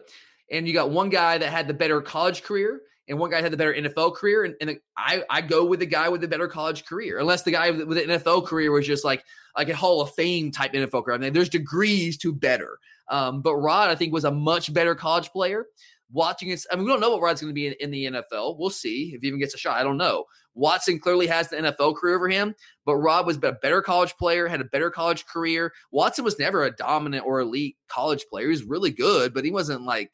[0.51, 3.51] and you got one guy that had the better college career and one guy had
[3.51, 6.47] the better NFL career, and, and I I go with the guy with the better
[6.47, 9.23] college career, unless the guy with, the NFL career was just like
[9.55, 11.15] like a Hall of Fame type NFL career.
[11.15, 12.79] I mean, there's degrees to better.
[13.09, 15.67] Um, but Rod, I think, was a much better college player.
[16.11, 18.05] Watching it, I mean, we don't know what Rod's going to be in, in the
[18.05, 18.57] NFL.
[18.59, 19.79] We'll see if he even gets a shot.
[19.79, 20.25] I don't know.
[20.53, 24.47] Watson clearly has the NFL career over him, but Rod was a better college player,
[24.47, 25.73] had a better college career.
[25.91, 28.45] Watson was never a dominant or elite college player.
[28.45, 30.11] He was really good, but he wasn't like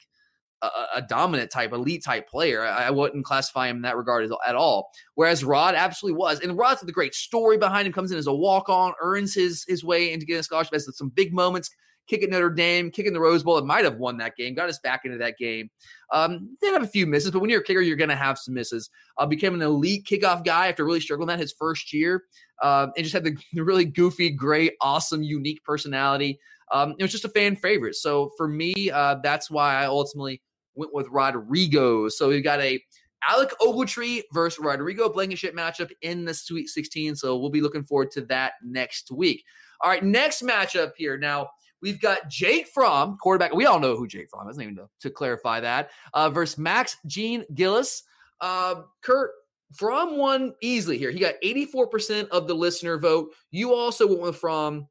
[0.94, 2.64] a, dominant type, elite type player.
[2.64, 4.90] I, I, wouldn't classify him in that regard at all.
[5.14, 7.92] Whereas Rod absolutely was, and Rod's the great story behind him.
[7.92, 10.72] Comes in as a walk on, earns his his way into getting a scholarship.
[10.72, 11.70] Has some big moments.
[12.08, 13.58] Kicking Notre Dame, kicking the Rose Bowl.
[13.58, 15.70] It might have won that game, got us back into that game.
[16.12, 18.38] Um, did have a few misses, but when you're a kicker, you're going to have
[18.38, 18.90] some misses.
[19.18, 22.24] Uh, became an elite kickoff guy after really struggling that his first year,
[22.60, 26.38] uh, and just had the, the, really goofy, great, awesome, unique personality.
[26.72, 27.94] Um, it was just a fan favorite.
[27.94, 30.42] So for me, uh, that's why I ultimately
[30.74, 32.08] went with Rodrigo.
[32.08, 32.82] So we've got a
[33.28, 37.16] Alec Ogletree versus Rodrigo Blankenship matchup in the Sweet 16.
[37.16, 39.44] So we'll be looking forward to that next week.
[39.80, 41.16] All right, next matchup here.
[41.16, 41.50] Now
[41.82, 43.52] we've got Jake Fromm, quarterback.
[43.52, 46.56] We all know who Jake Fromm is, isn't even to, to clarify that, uh, versus
[46.56, 48.04] Max Gene Gillis.
[48.40, 49.32] Uh, Kurt,
[49.74, 51.10] Fromm won easily here.
[51.10, 53.32] He got 84% of the listener vote.
[53.50, 54.86] You also went with Fromm.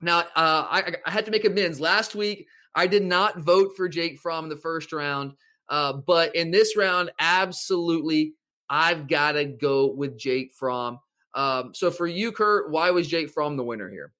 [0.00, 1.80] Now, uh, I, I had to make amends.
[1.80, 5.32] Last week, I did not vote for Jake Fromm in the first round.
[5.68, 8.34] Uh, but in this round, absolutely,
[8.68, 10.98] I've got to go with Jake Fromm.
[11.34, 14.12] Um, so for you, Kurt, why was Jake Fromm the winner here?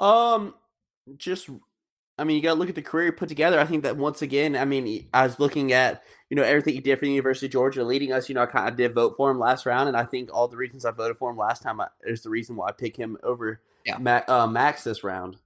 [0.00, 0.54] Um,
[1.16, 1.48] just,
[2.18, 3.58] I mean, you got to look at the career he put together.
[3.58, 6.80] I think that once again, I mean, I was looking at, you know, everything he
[6.80, 8.28] did for the University of Georgia, leading us.
[8.28, 10.48] You know, I kind of did vote for him last round, and I think all
[10.48, 13.16] the reasons I voted for him last time is the reason why I pick him
[13.22, 13.98] over yeah.
[13.98, 15.36] Max, uh, Max this round.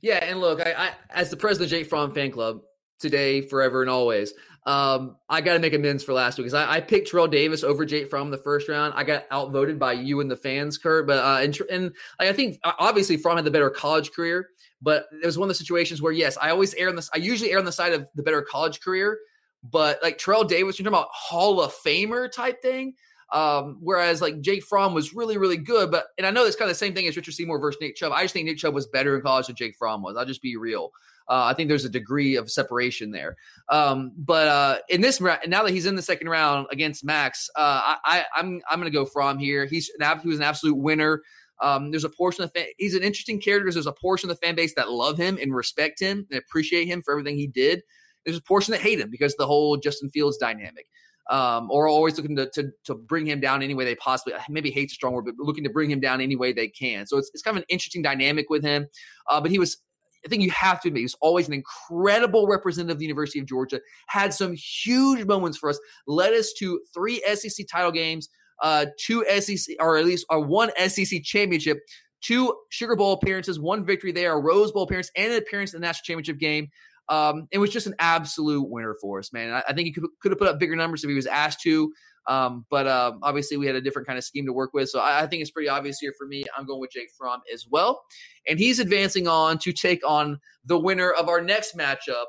[0.00, 2.62] Yeah, and look, I, I as the president of Jake Fromm fan club
[2.98, 4.34] today, forever, and always,
[4.66, 7.62] um, I got to make amends for last week because I, I, picked Terrell Davis
[7.62, 8.94] over Jake Fromm in the first round.
[8.96, 11.06] I got outvoted by you and the fans, Kurt.
[11.06, 14.48] But uh, and, and I think obviously Fromm had the better college career,
[14.84, 17.10] but it was one of the situations where yes, I always err on this.
[17.12, 19.18] I usually err on the side of the better college career,
[19.62, 22.94] but like Terrell Davis, you're talking about Hall of Famer type thing.
[23.32, 25.90] Um, whereas like Jake Fromm was really, really good.
[25.90, 27.96] But and I know it's kind of the same thing as Richard Seymour versus Nick
[27.96, 28.12] Chubb.
[28.12, 30.16] I just think Nick Chubb was better in college than Jake Fromm was.
[30.16, 30.92] I'll just be real.
[31.26, 33.36] Uh, I think there's a degree of separation there.
[33.70, 37.96] Um, but uh, in this now that he's in the second round against Max, uh,
[38.04, 39.64] I, I'm I'm going to go Fromm here.
[39.64, 41.22] He's an, he was an absolute winner.
[41.64, 43.64] Um, there's a portion of the fan, he's an interesting character.
[43.64, 46.38] because There's a portion of the fan base that love him and respect him and
[46.38, 47.82] appreciate him for everything he did.
[48.24, 50.86] There's a portion that hate him because the whole Justin Fields dynamic.
[51.30, 54.70] Um, or always looking to, to, to bring him down any way they possibly maybe
[54.70, 57.06] hate's a strong word, but looking to bring him down any way they can.
[57.06, 58.86] So it's, it's kind of an interesting dynamic with him.
[59.30, 59.78] Uh, but he was
[60.24, 63.38] I think you have to admit he was always an incredible representative of the University
[63.40, 63.80] of Georgia.
[64.06, 65.78] Had some huge moments for us.
[66.06, 68.28] Led us to three SEC title games,
[68.62, 71.78] uh, two SEC or at least or one SEC championship,
[72.20, 75.80] two Sugar Bowl appearances, one victory there, a Rose Bowl appearance, and an appearance in
[75.80, 76.68] the national championship game.
[77.08, 79.52] Um, it was just an absolute winner for us, man.
[79.52, 81.60] I, I think he could, could have put up bigger numbers if he was asked
[81.62, 81.92] to.
[82.26, 84.88] Um, but um, obviously, we had a different kind of scheme to work with.
[84.88, 86.44] So I, I, think it's pretty obvious here for me.
[86.56, 88.02] I'm going with Jake Fromm as well.
[88.48, 92.24] And he's advancing on to take on the winner of our next matchup,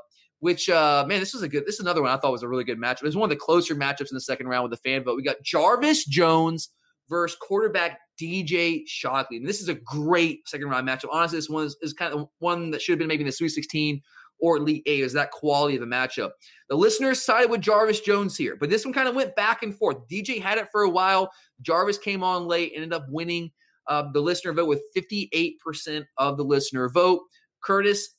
[0.46, 2.48] which, uh, man, this was a good, this is another one I thought was a
[2.48, 3.02] really good matchup.
[3.02, 5.16] It was one of the closer matchups in the second round with the fan vote.
[5.16, 6.70] We got Jarvis Jones
[7.10, 9.38] versus quarterback DJ Shockley.
[9.38, 11.10] And this is a great second round matchup.
[11.12, 13.32] Honestly, this one is, is kind of one that should have been maybe in the
[13.32, 14.00] Sweet 16
[14.40, 16.30] or Elite Eight is that quality of the matchup.
[16.70, 19.76] The listeners sided with Jarvis Jones here, but this one kind of went back and
[19.76, 19.98] forth.
[20.12, 21.32] DJ had it for a while.
[21.64, 23.50] Jarvis came on late, ended up winning
[23.88, 27.22] uh, the listener vote with 58% of the listener vote.
[27.64, 28.10] Curtis,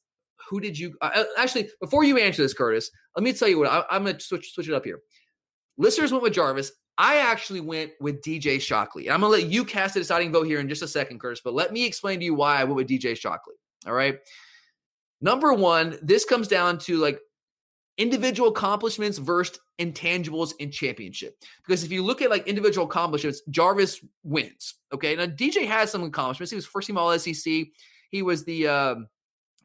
[0.48, 1.68] who did you uh, uh, actually?
[1.80, 4.52] Before you answer this, Curtis, let me tell you what I, am going to switch
[4.52, 5.00] switch it up here.
[5.78, 6.72] Listeners went with Jarvis.
[6.98, 9.06] I actually went with DJ Shockley.
[9.06, 11.20] and I'm going to let you cast a deciding vote here in just a second,
[11.20, 11.42] Curtis.
[11.44, 13.54] But let me explain to you why I went with DJ Shockley.
[13.86, 14.18] All right.
[15.20, 17.20] Number one, this comes down to like
[17.98, 21.36] individual accomplishments versus intangibles in championship.
[21.66, 24.76] Because if you look at like individual accomplishments, Jarvis wins.
[24.92, 25.16] Okay.
[25.16, 26.50] Now DJ has some accomplishments.
[26.50, 27.66] He was first team all SEC.
[28.10, 29.08] He was the um,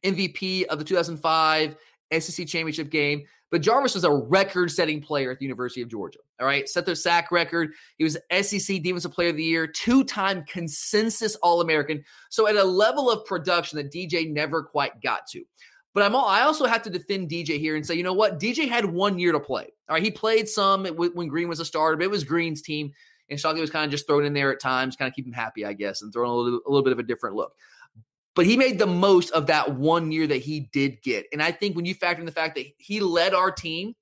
[0.03, 1.75] MVP of the 2005
[2.19, 3.23] SEC championship game.
[3.51, 6.19] But Jarvis was a record setting player at the University of Georgia.
[6.39, 6.67] All right.
[6.69, 7.73] Set their sack record.
[7.97, 12.03] He was SEC Defensive Player of the Year, two time consensus All American.
[12.29, 15.43] So at a level of production that DJ never quite got to.
[15.93, 18.39] But I'm all, I also have to defend DJ here and say, you know what?
[18.39, 19.67] DJ had one year to play.
[19.89, 20.03] All right.
[20.03, 22.93] He played some when Greene was a starter, but it was Greene's team.
[23.29, 25.33] And Shockley was kind of just thrown in there at times, kind of keep him
[25.33, 27.53] happy, I guess, and throwing a little, a little bit of a different look
[28.35, 31.25] but he made the most of that one year that he did get.
[31.33, 33.95] And I think when you factor in the fact that he led our team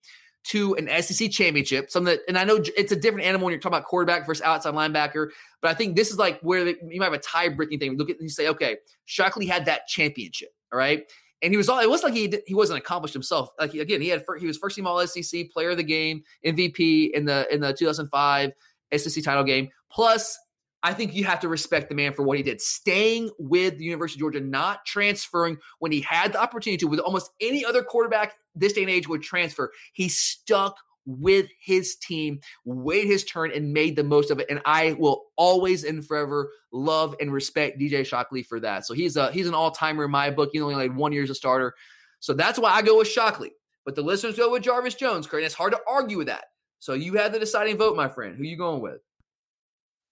[0.45, 3.59] to an SEC championship, something that, and I know it's a different animal when you're
[3.59, 5.29] talking about quarterback versus outside linebacker,
[5.61, 7.97] but I think this is like where they, you might have a tie breaking thing.
[7.97, 11.03] Look at and you say, okay, Shockley had that championship, all right.
[11.41, 11.79] And he was all.
[11.79, 13.51] It was like he he wasn't accomplished himself.
[13.57, 17.11] Like again, he had he was first team All SEC, Player of the Game, MVP
[17.11, 18.51] in the in the 2005
[18.97, 19.69] SEC title game.
[19.89, 20.37] Plus,
[20.81, 23.83] I think you have to respect the man for what he did, staying with the
[23.83, 26.87] University of Georgia, not transferring when he had the opportunity to.
[26.87, 31.95] With almost any other quarterback this day and age would transfer, he stuck with his
[31.95, 34.47] team, waited his turn, and made the most of it.
[34.49, 38.85] And I will always and forever love and respect DJ Shockley for that.
[38.85, 40.51] So he's a he's an all timer in my book.
[40.53, 41.75] He only like one year as a starter,
[42.19, 43.51] so that's why I go with Shockley.
[43.85, 45.27] But the listeners go with Jarvis Jones.
[45.27, 46.45] Craig, it's hard to argue with that.
[46.79, 48.35] So you have the deciding vote, my friend.
[48.35, 49.01] Who you going with?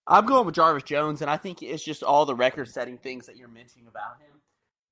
[0.08, 3.36] I'm going with Jarvis Jones, and I think it's just all the record-setting things that
[3.36, 4.42] you're mentioning about him.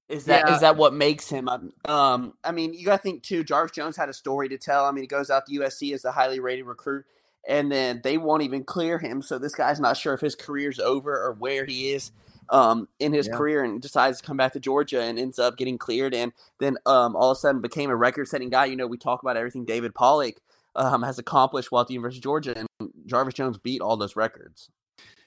[0.08, 0.54] Is that yeah.
[0.54, 1.50] is that what makes him?
[1.50, 3.44] Um, um, I mean, you got to think too.
[3.44, 4.86] Jarvis Jones had a story to tell.
[4.86, 7.06] I mean, he goes out to USC as a highly rated recruit,
[7.48, 9.24] and then they won't even clear him.
[9.24, 12.12] So this guy's not sure if his career's over or where he is
[12.50, 13.36] um, in his yeah.
[13.36, 16.78] career, and decides to come back to Georgia and ends up getting cleared, and then
[16.86, 18.66] um, all of a sudden became a record-setting guy.
[18.66, 20.40] You know, we talk about everything David Pollack
[20.76, 24.16] um, has accomplished while at the University of Georgia, and Jarvis Jones beat all those
[24.16, 24.70] records.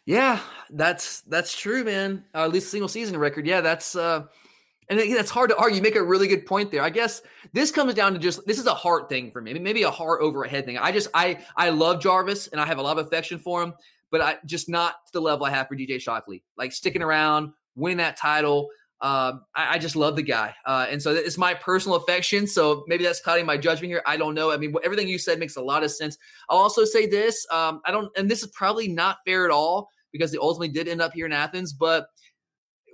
[0.09, 0.41] Yeah,
[0.71, 2.25] that's that's true, man.
[2.35, 3.47] Uh, at least single season record.
[3.47, 4.23] Yeah, that's uh,
[4.89, 5.77] and that's hard to argue.
[5.77, 6.81] You make a really good point there.
[6.81, 7.21] I guess
[7.53, 9.53] this comes down to just this is a heart thing for me.
[9.59, 10.79] Maybe a heart over a head thing.
[10.79, 13.75] I just I I love Jarvis and I have a lot of affection for him,
[14.11, 16.43] but I just not to the level I have for DJ Shockley.
[16.57, 18.71] Like sticking around, winning that title.
[19.03, 22.49] Um, I, I, just love the guy, uh, and so it's my personal affection.
[22.49, 24.03] So maybe that's clouding my judgment here.
[24.05, 24.51] I don't know.
[24.51, 26.19] I mean, everything you said makes a lot of sense.
[26.51, 29.89] I'll also say this: um, I don't, and this is probably not fair at all
[30.13, 31.73] because they ultimately did end up here in Athens.
[31.73, 32.07] But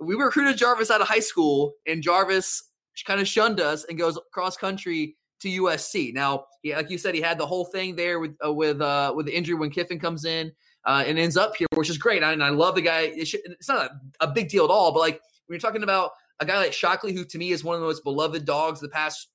[0.01, 2.69] we recruited Jarvis out of high school, and Jarvis
[3.05, 6.13] kind of shunned us and goes cross country to USC.
[6.13, 9.13] Now, yeah, like you said, he had the whole thing there with uh, with uh,
[9.15, 10.51] with the injury when Kiffin comes in
[10.85, 12.23] uh, and ends up here, which is great.
[12.23, 13.01] I, and I love the guy.
[13.01, 15.83] It should, it's not a, a, big deal at all, but like when you're talking
[15.83, 18.79] about a guy like Shockley, who to me is one of the most beloved dogs
[18.79, 19.29] the past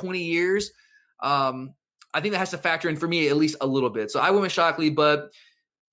[0.00, 0.72] 20 years,
[1.22, 1.74] um,
[2.14, 4.10] I think that has to factor in for me at least a little bit.
[4.10, 5.30] So I went with Shockley, but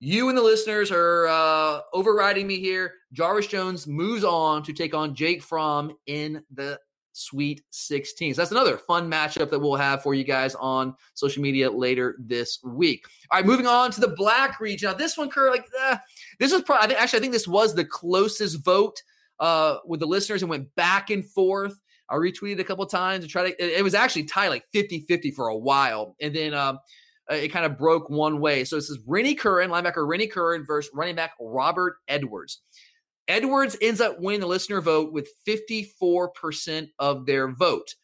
[0.00, 2.94] You and the listeners are uh, overriding me here.
[3.12, 6.78] Jarvis Jones moves on to take on Jake Fromm in the
[7.16, 8.34] Sweet 16.
[8.34, 12.16] So that's another fun matchup that we'll have for you guys on social media later
[12.18, 13.06] this week.
[13.30, 14.90] All right, moving on to the black region.
[14.90, 15.96] Now, this one, Kurt, like uh,
[16.40, 19.00] this was probably actually I think this was the closest vote
[19.38, 21.80] uh, with the listeners and went back and forth.
[22.10, 23.64] I retweeted a couple times to try to.
[23.64, 26.78] It, it was actually tied like 50-50 for a while, and then um,
[27.30, 28.64] it kind of broke one way.
[28.64, 32.60] So this is Rennie Curran, linebacker Rennie Curran versus running back Robert Edwards.
[33.26, 37.94] Edwards ends up winning the listener vote with 54% of their vote.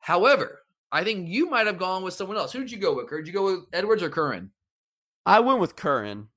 [0.00, 0.60] However,
[0.92, 2.52] I think you might have gone with someone else.
[2.52, 3.08] Who did you go with?
[3.08, 4.50] Did you go with Edwards or Curran?
[5.24, 6.28] I went with Curran.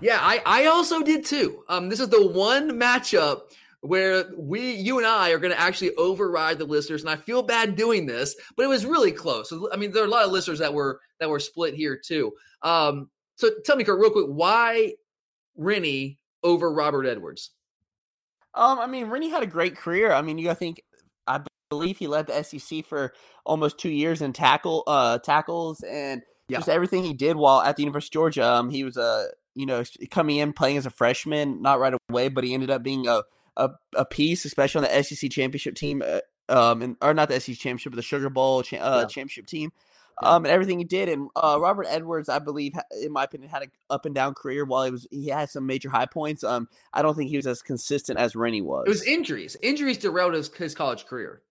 [0.00, 1.64] Yeah, I, I also did too.
[1.68, 3.42] Um, this is the one matchup
[3.84, 7.42] where we, you and I, are going to actually override the listeners, and I feel
[7.42, 9.50] bad doing this, but it was really close.
[9.50, 12.00] So, I mean, there are a lot of listeners that were that were split here
[12.02, 12.32] too.
[12.62, 14.94] Um, so tell me, Kurt, real quick, why
[15.54, 17.50] Rennie over Robert Edwards?
[18.54, 20.12] Um, I mean, Rennie had a great career.
[20.12, 20.80] I mean, you I think
[21.26, 23.12] I believe he led the SEC for
[23.44, 26.58] almost two years in tackle uh tackles and yeah.
[26.58, 28.50] just everything he did while at the University of Georgia.
[28.50, 31.92] Um, he was a uh, you know coming in playing as a freshman, not right
[32.08, 33.24] away, but he ended up being a
[33.56, 36.02] a, a piece, especially on the SEC championship team.
[36.04, 39.06] Uh, um, and or not the SEC championship, but the Sugar Bowl cha- uh, yeah.
[39.06, 39.72] championship team
[40.22, 41.08] um, and everything he did.
[41.08, 44.64] And uh, Robert Edwards, I believe, in my opinion, had an up and down career.
[44.64, 46.44] While he was, he had some major high points.
[46.44, 48.84] Um, I don't think he was as consistent as Rennie was.
[48.86, 49.56] It was injuries.
[49.62, 51.42] Injuries derailed his, his college career.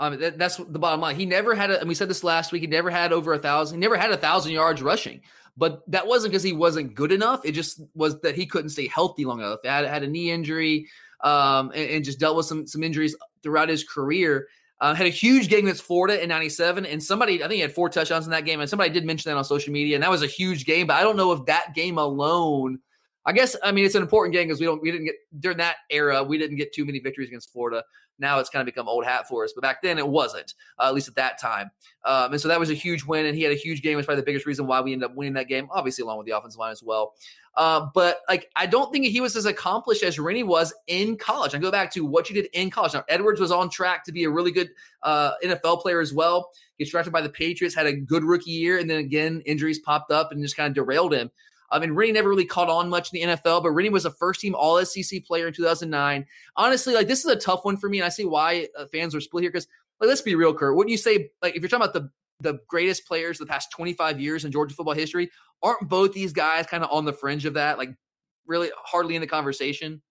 [0.00, 1.16] Um, that, that's the bottom line.
[1.16, 2.62] He never had, a, and we said this last week.
[2.62, 3.78] He never had over a thousand.
[3.78, 5.22] He never had a thousand yards rushing.
[5.56, 7.44] But that wasn't because he wasn't good enough.
[7.44, 9.58] It just was that he couldn't stay healthy long enough.
[9.62, 10.86] He had, had a knee injury,
[11.22, 14.48] um, and, and just dealt with some some injuries throughout his career.
[14.80, 17.72] Uh, had a huge game against Florida in 97, and somebody, I think he had
[17.72, 20.10] four touchdowns in that game, and somebody did mention that on social media, and that
[20.10, 22.78] was a huge game, but I don't know if that game alone,
[23.26, 25.58] I guess, I mean, it's an important game because we don't, we didn't get, during
[25.58, 27.82] that era, we didn't get too many victories against Florida.
[28.20, 30.86] Now it's kind of become old hat for us, but back then it wasn't, uh,
[30.86, 31.70] at least at that time.
[32.04, 33.98] Um, and so that was a huge win, and he had a huge game.
[33.98, 36.26] It's probably the biggest reason why we ended up winning that game, obviously, along with
[36.26, 37.14] the offensive line as well.
[37.58, 41.56] Uh, but like, I don't think he was as accomplished as Rennie was in college.
[41.56, 42.94] I go back to what you did in college.
[42.94, 44.70] Now, Edwards was on track to be a really good
[45.02, 46.52] uh, NFL player as well.
[46.78, 50.12] Gets drafted by the Patriots, had a good rookie year, and then again, injuries popped
[50.12, 51.32] up and just kind of derailed him.
[51.72, 54.12] I mean, Rennie never really caught on much in the NFL, but Rennie was a
[54.12, 56.24] first team All SEC player in 2009.
[56.54, 59.16] Honestly, like this is a tough one for me, and I see why uh, fans
[59.16, 59.66] are split here because,
[60.00, 60.76] like, let's be real, Kurt.
[60.76, 62.08] Wouldn't you say, like, if you're talking about the
[62.40, 65.30] the greatest players of the past 25 years in Georgia football history,
[65.62, 67.78] aren't both these guys kind of on the fringe of that?
[67.78, 67.90] Like,
[68.46, 70.02] really hardly in the conversation.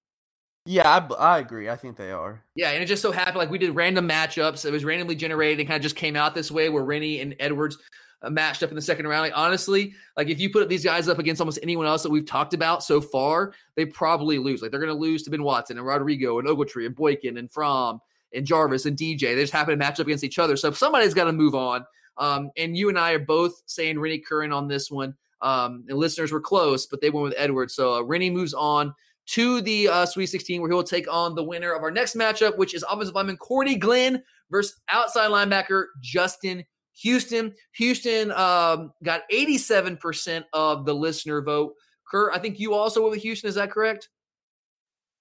[0.66, 1.70] Yeah, I, I, agree.
[1.70, 2.44] I think they are.
[2.56, 4.66] Yeah, and it just so happened like we did random matchups.
[4.66, 7.36] It was randomly generated and kind of just came out this way where Rennie and
[7.40, 7.78] Edwards
[8.22, 9.22] uh, matched up in the second round.
[9.22, 12.26] Like, honestly, like if you put these guys up against almost anyone else that we've
[12.26, 14.62] talked about so far, they probably lose.
[14.62, 17.50] Like they're going to lose to Ben Watson and Rodrigo and Ogletree and Boykin and
[17.50, 18.02] Fromm
[18.34, 19.36] and Jarvis and DJ.
[19.36, 20.58] They just happen to match up against each other.
[20.58, 21.86] So if somebody's got to move on.
[22.18, 25.16] Um, and you and I are both saying Rennie Curran on this one.
[25.42, 27.76] Um, and listeners were close, but they went with Edwards.
[27.76, 28.94] So uh, Rennie moves on
[29.28, 32.16] to the uh, Sweet 16, where he will take on the winner of our next
[32.16, 36.64] matchup, which is offensive lineman Cordy Glenn versus outside linebacker Justin
[37.02, 37.54] Houston.
[37.74, 41.76] Houston um, got 87% of the listener vote.
[42.10, 43.50] Kurt, I think you also went with Houston.
[43.50, 44.10] Is that correct?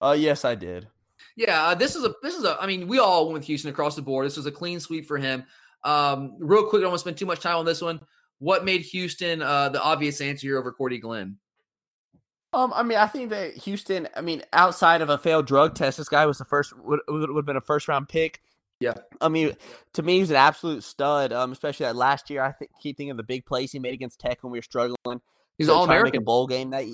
[0.00, 0.88] Uh, yes, I did.
[1.36, 2.56] Yeah, uh, this is a this is a.
[2.60, 4.24] I mean, we all went with Houston across the board.
[4.24, 5.44] This was a clean sweep for him.
[5.86, 8.00] Um, real quick, I don't want to spend too much time on this one.
[8.38, 11.38] What made Houston uh, the obvious answer here over Cordy Glenn?
[12.52, 14.08] Um, I mean, I think that Houston.
[14.16, 17.36] I mean, outside of a failed drug test, this guy was the first would, would
[17.36, 18.40] have been a first round pick.
[18.80, 19.56] Yeah, I mean,
[19.94, 21.32] to me, he's an absolute stud.
[21.32, 23.94] Um, especially that last year, I think keep thinking of the big plays he made
[23.94, 25.20] against Tech when we were struggling.
[25.56, 26.84] He's all American bowl game that.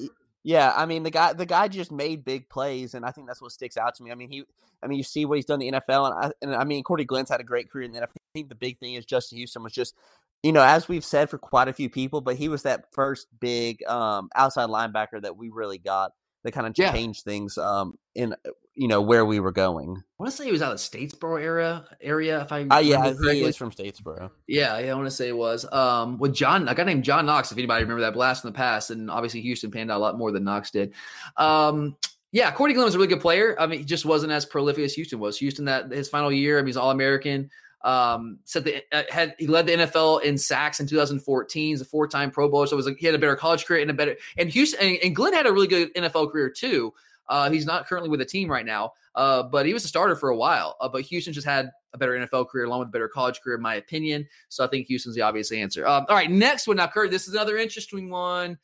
[0.44, 3.40] Yeah, I mean the guy the guy just made big plays, and I think that's
[3.40, 4.10] what sticks out to me.
[4.10, 4.44] I mean he,
[4.82, 6.82] I mean you see what he's done in the NFL, and I, and I mean
[6.82, 8.16] Cordy Glenn's had a great career in the NFL.
[8.16, 9.94] I think the big thing is Justin Houston was just,
[10.42, 13.28] you know, as we've said for quite a few people, but he was that first
[13.40, 16.92] big um, outside linebacker that we really got that kind of yeah.
[16.92, 18.34] changed things um, in
[18.74, 19.90] you know where we were going.
[19.90, 22.40] I want to say he was out of Statesboro area area.
[22.40, 24.30] If I uh, yeah, he is from Statesboro.
[24.46, 26.68] Yeah, yeah, I want to say it was um, with John.
[26.68, 27.52] A guy named John Knox.
[27.52, 30.16] If anybody remember that blast in the past, and obviously Houston panned out a lot
[30.16, 30.94] more than Knox did.
[31.36, 31.96] Um,
[32.30, 33.54] yeah, Cordy Glenn was a really good player.
[33.60, 35.38] I mean, he just wasn't as prolific as Houston was.
[35.38, 37.50] Houston that his final year, I mean, he's All American.
[37.82, 41.68] Um, said the uh, had he led the NFL in sacks in 2014.
[41.68, 43.66] He's a four time Pro Bowler, so it was like he had a better college
[43.66, 44.16] career and a better.
[44.38, 46.94] And Houston and, and Glenn had a really good NFL career too.
[47.28, 50.16] Uh, he's not currently with a team right now, uh, but he was a starter
[50.16, 50.76] for a while.
[50.80, 53.56] Uh, but Houston just had a better NFL career along with a better college career,
[53.56, 54.26] in my opinion.
[54.48, 55.86] So I think Houston's the obvious answer.
[55.86, 57.10] Um, all right, next one now, Kurt.
[57.10, 58.58] This is another interesting one.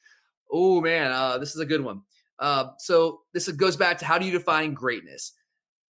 [0.51, 2.03] Oh man, uh, this is a good one.
[2.39, 5.33] Uh, so this goes back to how do you define greatness?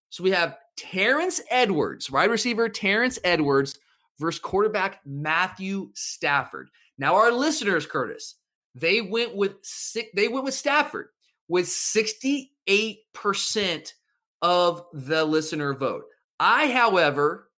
[0.10, 3.78] So we have Terrence Edwards, wide receiver Terrence Edwards
[4.20, 6.70] versus quarterback Matthew Stafford.
[6.98, 8.36] Now our listeners, Curtis,
[8.74, 11.10] they went with six, they went with Stafford
[11.48, 13.94] with 68%
[14.42, 16.06] of the listener vote.
[16.40, 17.50] I, however,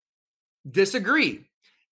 [0.69, 1.45] disagree.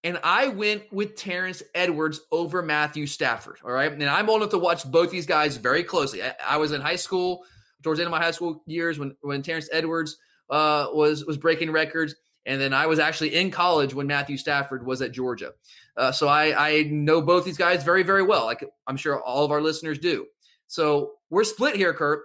[0.04, 3.58] And I went with Terrence Edwards over Matthew Stafford.
[3.64, 3.92] All right.
[3.92, 6.24] And I'm old enough to watch both these guys very closely.
[6.24, 7.44] I, I was in high school,
[7.84, 10.18] towards the end of my high school years, when, when Terrence Edwards
[10.50, 12.16] uh, was was breaking records.
[12.46, 15.52] And then I was actually in college when Matthew Stafford was at Georgia.
[15.98, 18.46] Uh, so I, I know both these guys very, very well.
[18.46, 20.26] Like I'm sure all of our listeners do.
[20.68, 22.24] So we're split here, Kurt.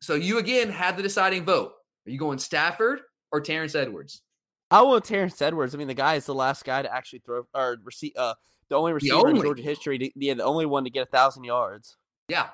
[0.00, 1.72] So you again had the deciding vote.
[2.06, 3.00] Are you going Stafford
[3.32, 4.22] or Terrence Edwards?
[4.70, 5.74] I want Terrence Edwards.
[5.74, 8.34] I mean, the guy is the last guy to actually throw or receive uh,
[8.68, 9.38] the only receiver the only.
[9.38, 9.98] in Georgia history.
[9.98, 11.96] To, yeah, the only one to get a thousand yards.
[12.28, 12.48] Yeah,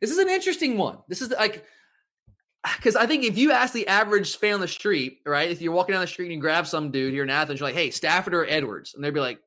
[0.00, 0.98] this is an interesting one.
[1.08, 1.64] This is like
[2.76, 5.72] because I think if you ask the average fan on the street, right, if you're
[5.72, 7.90] walking down the street and you grab some dude here in Athens, you're like, "Hey,
[7.90, 9.38] Stafford or Edwards," and they'd be like,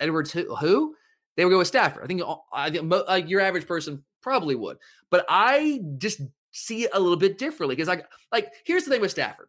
[0.00, 0.94] "Edwards who?" who?
[1.36, 2.04] They would go with Stafford.
[2.04, 4.78] I think, I think like your average person probably would,
[5.10, 6.20] but I just
[6.52, 9.48] see it a little bit differently because like like here's the thing with Stafford.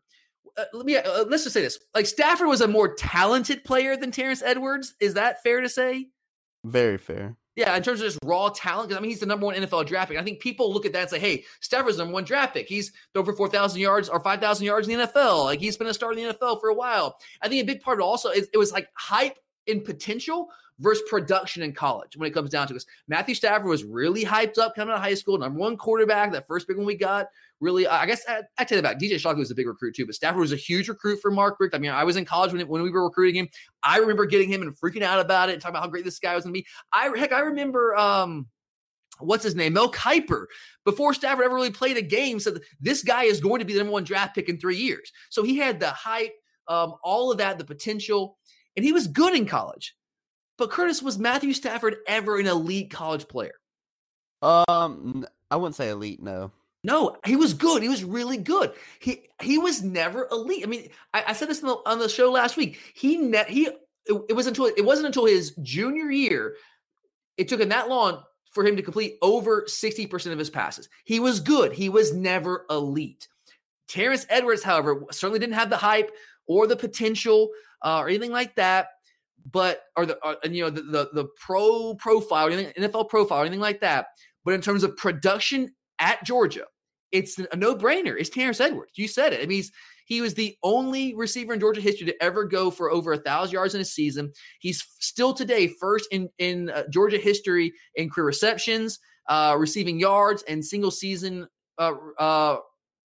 [0.58, 3.96] Uh, let me uh, let's just say this: like Stafford was a more talented player
[3.96, 4.96] than Terrence Edwards.
[5.00, 6.08] Is that fair to say?
[6.64, 7.38] Very fair.
[7.56, 9.86] Yeah, in terms of just raw talent, because I mean he's the number one NFL
[9.86, 10.20] draft pick.
[10.20, 12.68] I think people look at that and say, "Hey, Stafford's number one draft pick.
[12.68, 15.46] He's over four thousand yards or five thousand yards in the NFL.
[15.46, 17.82] Like he's been a star in the NFL for a while." I think a big
[17.82, 19.38] part of it also is it was like hype
[19.68, 20.50] in potential
[20.80, 22.86] versus production in college when it comes down to this.
[23.08, 26.32] Matthew Stafford was really hyped up coming out of high school, number one quarterback.
[26.32, 27.28] That first big one we got,
[27.60, 30.06] really, I guess I, I tell you about DJ Shockley was a big recruit too,
[30.06, 31.76] but Stafford was a huge recruit for Mark Richt.
[31.76, 33.50] I mean, I was in college when, when we were recruiting him.
[33.84, 36.20] I remember getting him and freaking out about it and talking about how great this
[36.20, 36.66] guy was going to be.
[36.92, 37.96] I heck, I remember.
[37.96, 38.48] um
[39.20, 39.74] what's his name?
[39.74, 40.46] Mel Kiper,
[40.86, 43.80] before Stafford ever really played a game, said this guy is going to be the
[43.80, 45.12] number one draft pick in three years.
[45.30, 46.34] So he had the hype,
[46.68, 48.38] um, all of that, the potential,
[48.76, 49.96] and he was good in college.
[50.58, 53.56] But Curtis, was Matthew Stafford ever an elite college player?
[54.42, 56.22] Um, I wouldn't say elite.
[56.22, 56.52] No.
[56.84, 57.82] No, he was good.
[57.82, 58.74] He was really good.
[59.00, 60.64] He he was never elite.
[60.64, 62.78] I mean, I, I said this the, on the show last week.
[62.94, 63.70] He net he
[64.06, 66.56] it, it was until it wasn't until his junior year.
[67.38, 68.22] It took him that long
[68.52, 70.88] for him to complete over 60% of his passes.
[71.06, 71.74] He was good.
[71.74, 73.28] He was never elite.
[73.88, 76.12] Terrence Edwards, however, certainly didn't have the hype
[76.46, 77.50] or the potential
[77.84, 78.88] uh, or anything like that
[79.52, 83.82] but or the or, you know the, the, the pro profile, NFL profile, anything like
[83.82, 84.08] that.
[84.46, 86.66] But in terms of production at Georgia,
[87.12, 88.16] it's a no brainer.
[88.18, 88.94] It's Terrence Edwards.
[88.96, 89.42] You said it.
[89.42, 89.72] I mean, he's,
[90.06, 93.54] he was the only receiver in Georgia history to ever go for over a thousand
[93.54, 94.32] yards in a season.
[94.60, 100.44] He's still today first in in uh, Georgia history in career receptions, uh, receiving yards,
[100.48, 102.58] and single season uh, uh,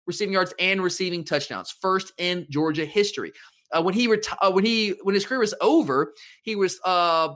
[0.05, 1.75] receiving yards and receiving touchdowns.
[1.81, 3.33] First in Georgia history.
[3.71, 6.13] Uh, when he reti- uh, when he when his career was over,
[6.43, 7.29] he was uh,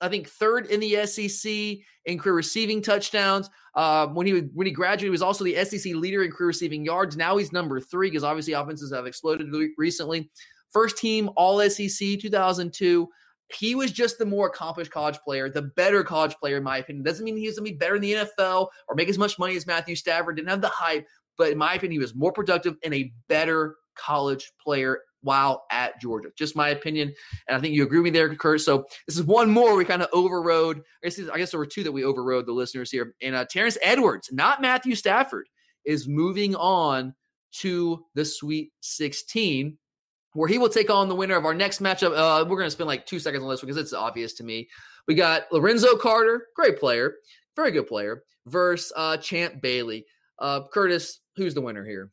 [0.00, 3.48] I think third in the SEC in career receiving touchdowns.
[3.74, 6.84] Uh, when he when he graduated, he was also the SEC leader in career receiving
[6.84, 7.16] yards.
[7.16, 10.30] Now he's number three because obviously offenses have exploded recently.
[10.70, 13.08] First team All SEC 2002.
[13.56, 17.04] He was just the more accomplished college player, the better college player, in my opinion.
[17.04, 19.38] Doesn't mean he was going to be better in the NFL or make as much
[19.38, 20.34] money as Matthew Stafford.
[20.34, 21.06] Didn't have the hype,
[21.38, 26.00] but in my opinion, he was more productive and a better college player while at
[26.00, 26.28] Georgia.
[26.36, 27.12] Just my opinion.
[27.48, 28.60] And I think you agree with me there, Kurt.
[28.60, 30.78] So this is one more we kind of overrode.
[31.02, 33.14] I guess, I guess there were two that we overrode the listeners here.
[33.22, 35.48] And uh, Terrence Edwards, not Matthew Stafford,
[35.84, 37.14] is moving on
[37.60, 39.78] to the Sweet 16
[40.36, 42.12] where he will take on the winner of our next matchup.
[42.14, 44.68] Uh, we're going to spend like two seconds on this because it's obvious to me.
[45.08, 47.14] We got Lorenzo Carter, great player,
[47.56, 50.04] very good player, versus uh, Champ Bailey.
[50.38, 52.10] Uh, Curtis, who's the winner here?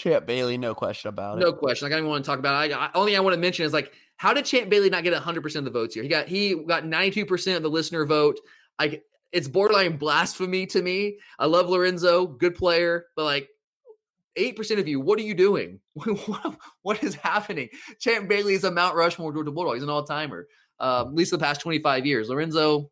[0.00, 1.40] Champ Bailey, no question about it.
[1.40, 1.84] No question.
[1.84, 2.72] Like I don't even want to talk about it.
[2.72, 5.12] I, I, only I want to mention is like, how did Champ Bailey not get
[5.12, 6.02] 100% of the votes here?
[6.02, 8.40] He got he got 92% of the listener vote.
[8.78, 11.18] I it's borderline blasphemy to me.
[11.38, 13.48] I love Lorenzo, good player, but like
[14.38, 15.80] 8% of you, what are you doing?
[15.94, 17.68] what, what is happening?
[18.00, 19.74] Champ Bailey is a Mount Rushmore Georgia Bulldog.
[19.74, 20.48] He's an all-timer.
[20.80, 22.30] Uh, at least the past 25 years.
[22.30, 22.90] Lorenzo,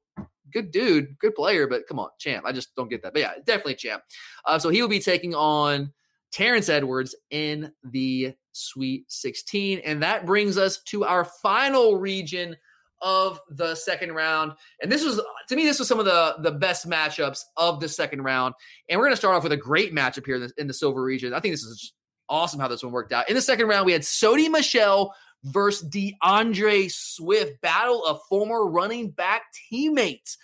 [0.53, 2.45] good dude, good player, but come on, champ.
[2.47, 3.15] I just don't get that.
[3.15, 4.03] But yeah, definitely champ.
[4.45, 5.93] Uh, so he will be taking on
[6.33, 9.81] Terrence Edwards in the Sweet 16.
[9.81, 12.57] And that brings us to our final region
[13.01, 14.53] of the second round.
[14.83, 17.89] And this was, to me, this was some of the, the best matchups of the
[17.89, 18.55] second round.
[18.89, 20.75] And we're going to start off with a great matchup here in the, in the
[20.75, 21.33] silver region.
[21.33, 21.93] I think this is
[22.29, 23.29] awesome how this one worked out.
[23.29, 25.15] In the second round, we had Sony Michel
[25.45, 30.37] versus DeAndre Swift, battle of former running back teammates.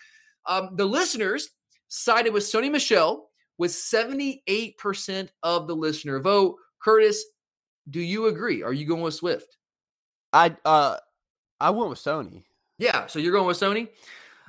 [0.47, 1.51] Um, the listeners
[1.89, 6.57] sided with Sony Michel with 78% of the listener vote.
[6.81, 7.25] Curtis,
[7.89, 8.63] do you agree?
[8.63, 9.57] Are you going with Swift?
[10.33, 10.97] I uh
[11.61, 12.45] I went with Sony.
[12.79, 13.89] Yeah, so you're going with Sony.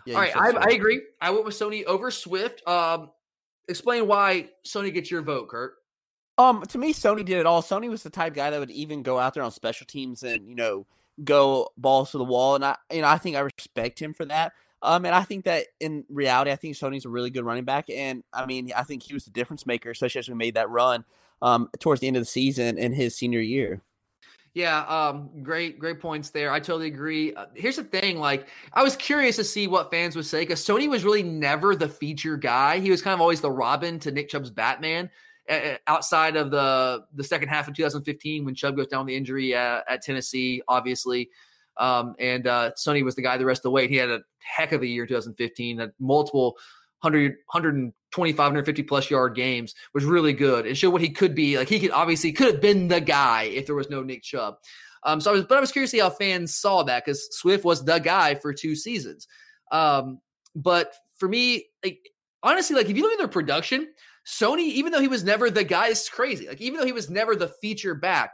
[0.06, 1.02] Yeah, All right, I, I agree.
[1.22, 2.68] I went with Sony over Swift.
[2.68, 3.12] Um,
[3.68, 5.76] explain why Sony gets your vote, Kurt.
[6.38, 7.62] Um, to me, Sony did it all.
[7.62, 10.50] Sony was the type guy that would even go out there on special teams and
[10.50, 10.86] you know
[11.24, 14.26] go balls to the wall, and I you know I think I respect him for
[14.26, 14.54] that.
[14.82, 17.90] Um, and I think that in reality, I think Sony's a really good running back,
[17.90, 20.70] and I mean I think he was the difference maker, especially as we made that
[20.70, 21.06] run
[21.42, 23.82] um towards the end of the season in his senior year.
[24.56, 26.50] Yeah, um, great, great points there.
[26.50, 27.34] I totally agree.
[27.34, 30.66] Uh, here's the thing: like, I was curious to see what fans would say because
[30.66, 32.80] Sony was really never the feature guy.
[32.80, 35.10] He was kind of always the Robin to Nick Chubb's Batman.
[35.50, 39.18] Uh, outside of the the second half of 2015, when Chubb goes down with the
[39.18, 41.30] injury at, at Tennessee, obviously,
[41.78, 43.88] um, and uh, Sony was the guy the rest of the way.
[43.88, 46.58] He had a heck of a year 2015, had multiple
[47.02, 51.58] 100, 125, 150 plus yard games, was really good and showed what he could be.
[51.58, 54.56] Like he could obviously could have been the guy if there was no Nick Chubb.
[55.04, 57.28] Um, so I was, but I was curious to see how fans saw that because
[57.38, 59.28] Swift was the guy for two seasons.
[59.72, 60.20] Um,
[60.56, 62.00] but for me, like
[62.42, 63.88] honestly, like if you look at their production,
[64.26, 66.48] Sony, even though he was never the guy, it's crazy.
[66.48, 68.32] Like even though he was never the feature back,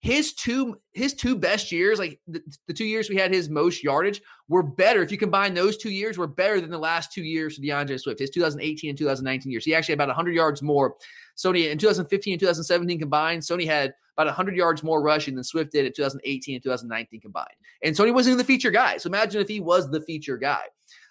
[0.00, 3.82] his two his two best years, like the, the two years we had his most
[3.82, 5.02] yardage, were better.
[5.02, 8.00] If you combine those two years, were better than the last two years for DeAndre
[8.00, 8.20] Swift.
[8.20, 10.94] His 2018 and 2019 years, he actually had about 100 yards more.
[11.36, 15.72] Sony in 2015 and 2017 combined, Sony had about 100 yards more rushing than Swift
[15.72, 17.48] did in 2018 and 2019 combined.
[17.82, 18.96] And Sony wasn't even the feature guy.
[18.96, 20.62] So imagine if he was the feature guy.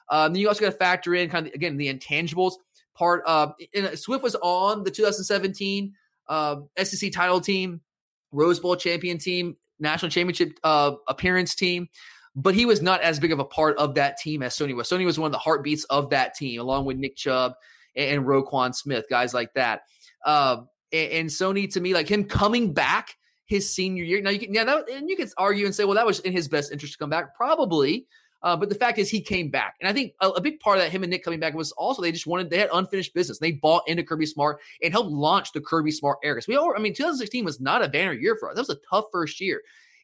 [0.10, 2.54] Um, then you also got to factor in kind of again the intangibles
[2.96, 3.24] part.
[3.26, 3.52] Uh,
[3.96, 5.94] Swift was on the 2017
[6.28, 7.82] uh, SEC title team,
[8.32, 11.88] Rose Bowl champion team, national championship uh, appearance team,
[12.36, 14.90] but he was not as big of a part of that team as Sony was.
[14.90, 17.54] Sony was one of the heartbeats of that team, along with Nick Chubb
[17.96, 19.82] and, and Roquan Smith, guys like that.
[20.26, 23.16] Uh, and, and Sony, to me, like him coming back
[23.46, 24.22] his senior year.
[24.22, 26.34] Now you can, yeah, that, and you could argue and say, well, that was in
[26.34, 28.08] his best interest to come back, probably.
[28.44, 30.78] Uh, but the fact is, he came back, and I think a, a, big part
[30.78, 33.14] of that, him and Nick coming back, was also they just wanted they had unfinished
[33.14, 33.40] business.
[33.40, 36.42] They bought into Kirby Smart and helped launch the Kirby Smart era.
[36.48, 38.56] we all, I mean, 2016 was not a banner year for us.
[38.56, 39.62] That was a tough first year,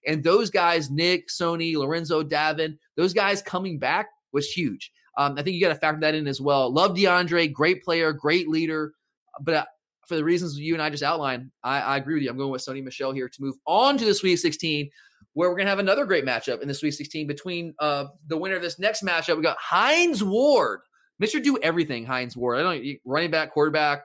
[0.08, 4.92] and those guys, Nick, Sony, Lorenzo, Davin, those guys coming back was huge.
[5.18, 6.72] Um, I think you got to factor that in as well.
[6.72, 8.94] Love DeAndre, great player, great leader,
[9.42, 9.54] but.
[9.54, 9.66] Uh,
[10.08, 12.30] for the reasons you and I just outlined, I, I agree with you.
[12.30, 14.90] I'm going with Sony Michel here to move on to the Sweet 16
[15.34, 18.38] where we're going to have another great matchup in the Sweet 16 between uh, the
[18.38, 19.38] winner of this next matchup.
[19.38, 20.82] We got Hines Ward,
[21.22, 21.42] Mr.
[21.42, 22.60] Do Everything, Hines Ward.
[22.60, 24.04] I don't running back, quarterback,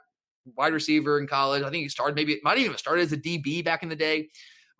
[0.56, 1.62] wide receiver in college.
[1.62, 4.28] I think he started, maybe might even started as a DB back in the day.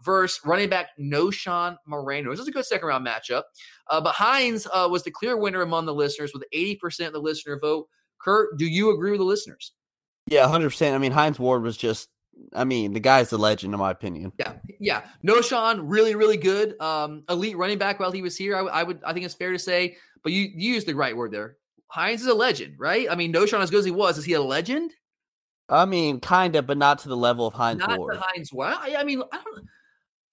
[0.05, 2.31] Versus running back Knowshon Moreno.
[2.31, 3.45] This is a good second round matchup.
[3.89, 7.19] Uh, but Hines uh, was the clear winner among the listeners with 80% of the
[7.19, 7.89] listener vote.
[8.21, 9.73] Kurt, do you agree with the listeners?
[10.27, 10.95] Yeah, hundred percent.
[10.95, 12.09] I mean, Hines Ward was just.
[12.53, 14.33] I mean, the guy's a legend, in my opinion.
[14.39, 15.03] Yeah, yeah.
[15.25, 16.81] Knowshon, really, really good.
[16.81, 18.57] Um, elite running back while he was here.
[18.57, 19.97] I, I, would, I think it's fair to say.
[20.23, 21.57] But you, you used the right word there.
[21.89, 23.07] Hines is a legend, right?
[23.11, 24.93] I mean, Knowshon, as good as he was, is he a legend?
[25.69, 28.17] I mean, kind of, but not to the level of Hines not Ward.
[28.19, 28.75] Hines Ward.
[28.79, 29.67] I, I mean, I don't.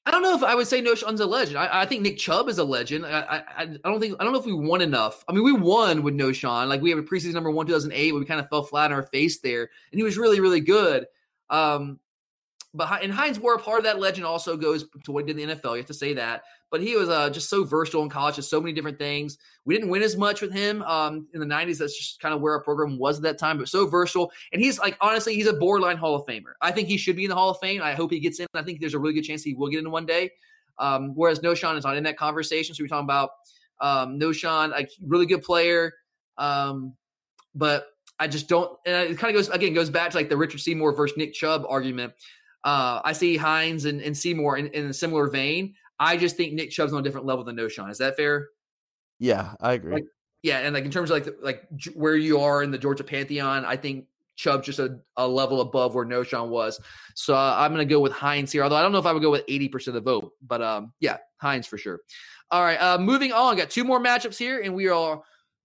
[0.06, 1.58] I don't know if I would say Knowshon's a legend.
[1.58, 3.06] I, I think Nick Chubb is a legend.
[3.06, 5.24] I, I, I don't think I don't know if we won enough.
[5.30, 6.68] I mean, we won with No Sean.
[6.68, 8.98] Like we have a preseason number one, 2008, where we kind of fell flat on
[8.98, 11.06] our face there, and he was really, really good.
[11.50, 12.00] Um,
[12.74, 15.50] but and Hines Ward, part of that legend also goes to what he did in
[15.50, 15.72] the NFL.
[15.72, 16.44] You have to say that.
[16.72, 19.38] But he was uh, just so versatile in college, just so many different things.
[19.64, 21.78] We didn't win as much with him um, in the 90s.
[21.78, 24.32] That's just kind of where our program was at that time, but so versatile.
[24.52, 26.54] And he's like, honestly, he's a borderline Hall of Famer.
[26.62, 27.84] I think he should be in the Hall of Fame.
[27.84, 28.48] I hope he gets in.
[28.56, 30.32] I think there's a really good chance he will get in one day.
[30.80, 32.74] Um, whereas Knowshon is not in that conversation.
[32.74, 33.30] So we're talking about
[33.80, 35.94] um, Knowshon, like really good player.
[36.40, 36.96] Um,
[37.54, 37.86] but
[38.20, 40.60] I just don't, and it kind of goes, again, goes back to like the Richard
[40.60, 42.14] Seymour versus Nick Chubb argument.
[42.64, 45.76] Uh, I see Hines and, and Seymour in, in, a similar vein.
[46.00, 47.90] I just think Nick Chubb's on a different level than Knowshon.
[47.90, 48.50] Is that fair?
[49.20, 49.94] Yeah, I agree.
[49.94, 50.06] Like,
[50.44, 53.66] yeah, and like in terms of like like where you are in the Georgia pantheon,
[53.66, 54.06] I think
[54.36, 56.80] Chubb just a, a level above where Knowshon was.
[57.16, 58.64] So uh, I'm going to go with Hines here.
[58.64, 60.94] Although I don't know if I would go with 80% of the vote, but um,
[61.00, 62.00] yeah, Hines for sure.
[62.52, 63.56] All right, uh, moving on.
[63.58, 65.22] Got two more matchups here, and we are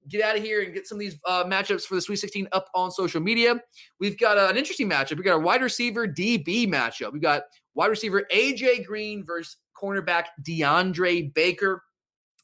[0.09, 2.49] get out of here and get some of these uh, matchups for the Sweet 16
[2.53, 3.61] up on social media.
[4.01, 5.17] We've got uh, an interesting matchup.
[5.17, 7.13] We've got a wide receiver DB matchup.
[7.13, 7.43] We've got
[7.75, 11.83] wide receiver AJ Green versus cornerback DeAndre Baker.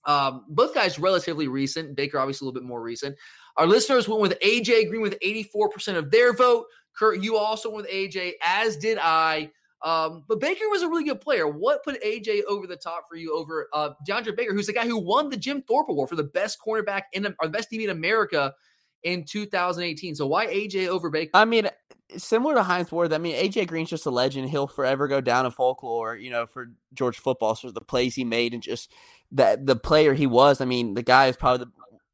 [0.07, 1.97] Um, both guys relatively recent.
[1.97, 3.17] Baker obviously a little bit more recent.
[3.57, 6.67] Our listeners went with AJ Green with 84% of their vote.
[6.97, 9.51] Kurt, you also went with AJ, as did I.
[9.85, 11.47] Um, but Baker was a really good player.
[11.47, 14.87] What put AJ over the top for you over uh, DeAndre Baker, who's the guy
[14.87, 17.85] who won the Jim Thorpe Award for the best cornerback in or the best DB
[17.85, 18.55] in America
[19.03, 20.15] in 2018.
[20.15, 21.31] So why AJ over Baker?
[21.35, 21.69] I mean,
[22.17, 24.49] similar to Hines Ward, I mean, AJ Green's just a legend.
[24.49, 27.55] He'll forever go down in folklore, you know, for Georgia football.
[27.55, 28.91] So the plays he made and just
[29.33, 30.61] that the player he was.
[30.61, 31.73] I mean, the guy is probably the.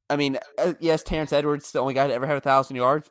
[0.09, 3.09] I mean, uh, yes, Terrence Edwards, the only guy to ever have a thousand yards,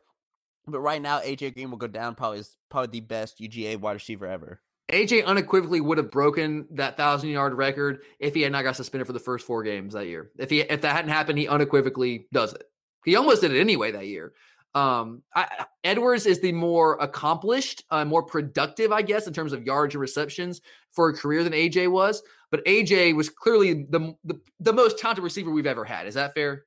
[0.71, 3.93] but right now AJ Green will go down probably as probably the best UGA wide
[3.93, 4.61] receiver ever.
[4.91, 9.05] AJ unequivocally would have broken that thousand yard record if he had not got suspended
[9.05, 10.31] for the first four games that year.
[10.37, 12.63] If he if that hadn't happened, he unequivocally does it.
[13.05, 14.33] He almost did it anyway that year.
[14.75, 19.63] Um, I, Edwards is the more accomplished, uh, more productive, I guess, in terms of
[19.63, 20.61] yards and receptions
[20.91, 22.21] for a career than AJ was.
[22.51, 26.07] But AJ was clearly the, the the most talented receiver we've ever had.
[26.07, 26.65] Is that fair?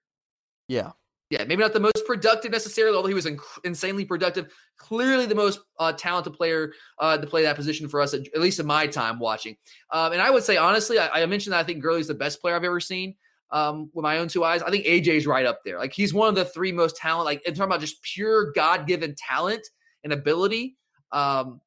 [0.68, 0.92] Yeah.
[1.32, 4.52] Yeah, maybe not the most productive necessarily, although he was inc- insanely productive.
[4.76, 8.42] Clearly, the most uh, talented player uh, to play that position for us, at, at
[8.42, 9.56] least in my time watching.
[9.90, 12.42] Um, and I would say, honestly, I, I, mentioned that I think Gurley's the best
[12.42, 13.14] player I've ever seen
[13.50, 14.60] um, with my own two eyes.
[14.60, 15.78] I think AJ's right up there.
[15.78, 17.24] Like he's one of the three most talent.
[17.24, 19.66] Like in talking about just pure God given talent
[20.04, 20.76] and ability.
[21.12, 21.62] Um,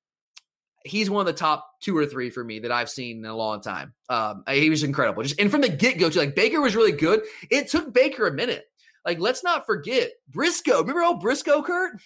[0.83, 3.35] he's one of the top two or three for me that I've seen in a
[3.35, 3.95] long time.
[4.09, 5.23] Um, he was incredible.
[5.23, 6.19] Just and from the get go, too.
[6.19, 7.23] Like Baker was really good.
[7.49, 8.65] It took Baker a minute.
[9.05, 10.81] Like, let's not forget Briscoe.
[10.81, 11.99] Remember old Briscoe, Kurt?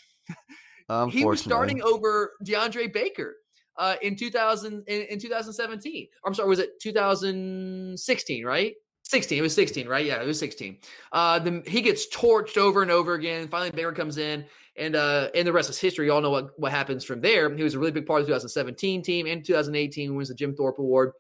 [1.12, 3.36] he was starting over DeAndre Baker
[3.78, 6.08] uh, in 2000 in, in 2017.
[6.26, 8.46] I'm sorry, was it 2016?
[8.46, 8.76] Right?
[9.04, 9.40] 16.
[9.40, 10.06] It was 16, right?
[10.06, 10.78] Yeah, it was 16.
[11.12, 13.48] Uh, the, he gets torched over and over again.
[13.48, 14.46] Finally, Baker comes in,
[14.76, 16.06] and uh, and the rest is history.
[16.06, 17.54] You all know what, what happens from there.
[17.56, 20.56] He was a really big part of the 2017 team and 2018 wins the Jim
[20.56, 21.14] Thorpe Award.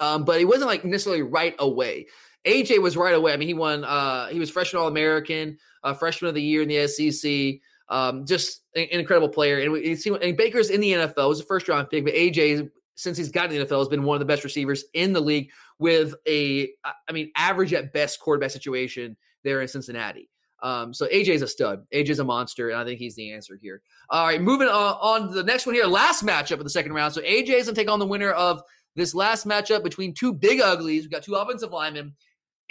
[0.00, 2.06] Um, but he wasn't like necessarily right away.
[2.46, 3.32] AJ was right away.
[3.32, 3.84] I mean, he won.
[3.84, 7.60] Uh, he was freshman All American, uh, freshman of the year in the SEC.
[7.88, 9.60] Um, just an, incredible player.
[9.60, 11.28] And we and Baker's in the NFL.
[11.28, 14.16] was a first round pick, but AJ, since he's gotten the NFL, has been one
[14.16, 18.50] of the best receivers in the league with a, I mean, average at best quarterback
[18.50, 20.28] situation there in Cincinnati.
[20.62, 21.84] Um, so AJ's a stud.
[21.92, 23.82] AJ's a monster, and I think he's the answer here.
[24.10, 25.86] All right, moving on, on to the next one here.
[25.86, 27.12] Last matchup of the second round.
[27.12, 28.62] So AJ's gonna take on the winner of
[28.94, 31.02] this last matchup between two big uglies.
[31.02, 32.14] We've got two offensive linemen.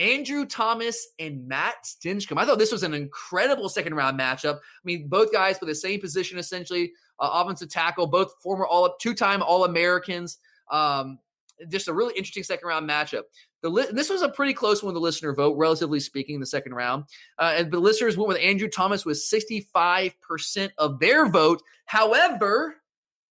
[0.02, 2.40] Andrew Thomas and Matt Stinchcomb.
[2.40, 4.56] I thought this was an incredible second round matchup.
[4.56, 8.96] I mean, both guys play the same position essentially, uh, offensive tackle, both former all
[9.00, 10.40] two time All Americans.
[10.72, 11.20] Um,
[11.70, 13.24] just a really interesting second round matchup.
[13.62, 16.48] The li- this was a pretty close one, the listener vote, relatively speaking, in the
[16.48, 17.04] second round.
[17.38, 21.62] Uh, and the listeners went with Andrew Thomas with 65% of their vote.
[21.86, 22.78] However,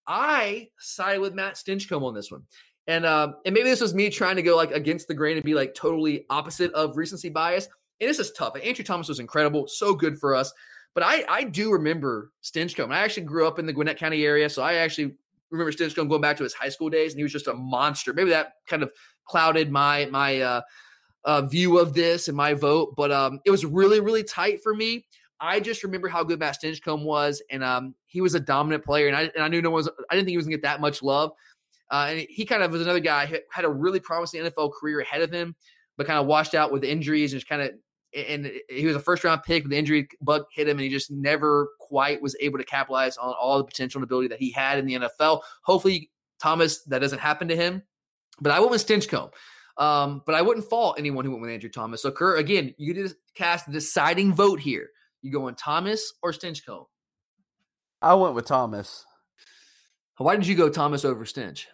[0.07, 2.43] I sided with Matt Stinchcomb on this one.
[2.89, 5.45] And uh, and maybe this was me trying to go like against the grain and
[5.45, 7.69] be like totally opposite of recency bias.
[8.01, 8.55] And this is tough.
[8.63, 10.53] Andrew Thomas was incredible, so good for us.
[10.95, 12.91] But I I do remember Stinchcomb.
[12.91, 15.15] I actually grew up in the Gwinnett County area, so I actually
[15.51, 18.15] remember Stinchcomb going back to his high school days, and he was just a monster.
[18.15, 18.91] Maybe that kind of
[19.27, 20.61] clouded my my uh,
[21.25, 22.95] uh, view of this and my vote.
[22.97, 25.05] But um, it was really really tight for me.
[25.41, 29.09] I just remember how good Matt Stinchcomb was, and um, he was a dominant player,
[29.09, 29.91] and I and I knew no one was.
[30.11, 31.33] I didn't think he was gonna get that much love.
[31.91, 35.01] Uh, and he kind of was another guy who had a really promising NFL career
[35.01, 35.57] ahead of him,
[35.97, 37.71] but kind of washed out with injuries and just kind of.
[38.15, 39.69] And he was a first round pick.
[39.69, 43.35] The injury bug hit him, and he just never quite was able to capitalize on
[43.39, 45.43] all the potential and ability that he had in the NFL.
[45.63, 46.11] Hopefully,
[46.41, 47.83] Thomas, that doesn't happen to him.
[48.41, 49.31] But I went with Stinchcomb.
[49.77, 52.03] Um, but I wouldn't fault anyone who went with Andrew Thomas.
[52.03, 54.89] So, Kurt, again, you just cast the deciding vote here.
[55.23, 56.87] You go on Thomas or Stinchcomb?
[58.03, 59.05] I went with Thomas.
[60.17, 61.67] Why did you go Thomas over Stinch?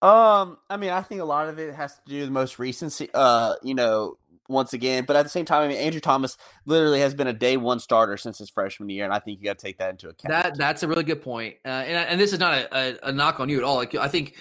[0.00, 2.58] Um, I mean, I think a lot of it has to do with the most
[2.58, 3.08] recency.
[3.12, 4.16] Uh, you know,
[4.48, 7.32] once again, but at the same time, I mean, Andrew Thomas literally has been a
[7.32, 9.90] day one starter since his freshman year, and I think you got to take that
[9.90, 10.30] into account.
[10.30, 11.56] That that's a really good point.
[11.64, 13.76] Uh, and and this is not a, a, a knock on you at all.
[13.76, 14.36] Like I think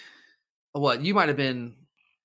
[0.74, 1.76] what you might have been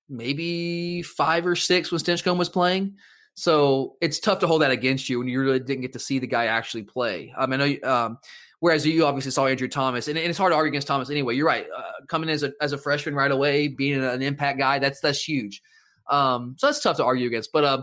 [0.09, 2.97] maybe five or six when Stinchcomb was playing.
[3.35, 6.19] So it's tough to hold that against you when you really didn't get to see
[6.19, 7.33] the guy actually play.
[7.37, 8.19] Um, I know um,
[8.63, 11.35] Whereas you obviously saw Andrew Thomas, and, it's hard to argue against Thomas anyway.
[11.35, 11.67] You're right.
[11.77, 15.01] Uh, coming in as a, as a freshman right away, being an impact guy, that's
[15.01, 15.61] that's huge.
[16.09, 17.51] Um, so that's tough to argue against.
[17.51, 17.83] But uh,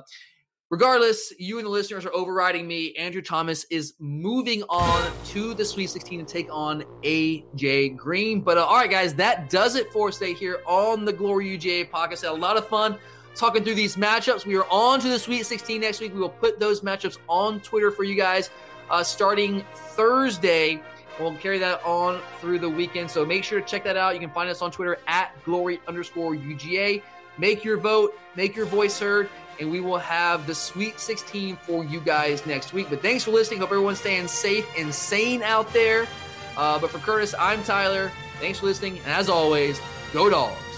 [0.70, 2.96] regardless, you and the listeners are overriding me.
[2.96, 8.40] Andrew Thomas is moving on to the Sweet 16 to take on AJ Green.
[8.40, 11.58] But uh, all right, guys, that does it for us today here on the Glory
[11.58, 12.22] UGA podcast.
[12.22, 12.98] Had a lot of fun
[13.36, 14.46] talking through these matchups.
[14.46, 16.14] We are on to the Sweet 16 next week.
[16.14, 18.50] We will put those matchups on Twitter for you guys
[18.90, 20.82] uh, starting Thursday.
[21.20, 23.12] We'll carry that on through the weekend.
[23.12, 24.14] So make sure to check that out.
[24.14, 27.02] You can find us on Twitter at glory underscore UGA.
[27.38, 29.30] Make your vote, make your voice heard,
[29.60, 32.88] and we will have the Sweet 16 for you guys next week.
[32.90, 33.60] But thanks for listening.
[33.60, 36.08] Hope everyone's staying safe and sane out there.
[36.58, 38.12] Uh, but for Curtis, I'm Tyler.
[38.40, 38.98] Thanks for listening.
[39.00, 39.80] And as always,
[40.14, 40.69] go dogs.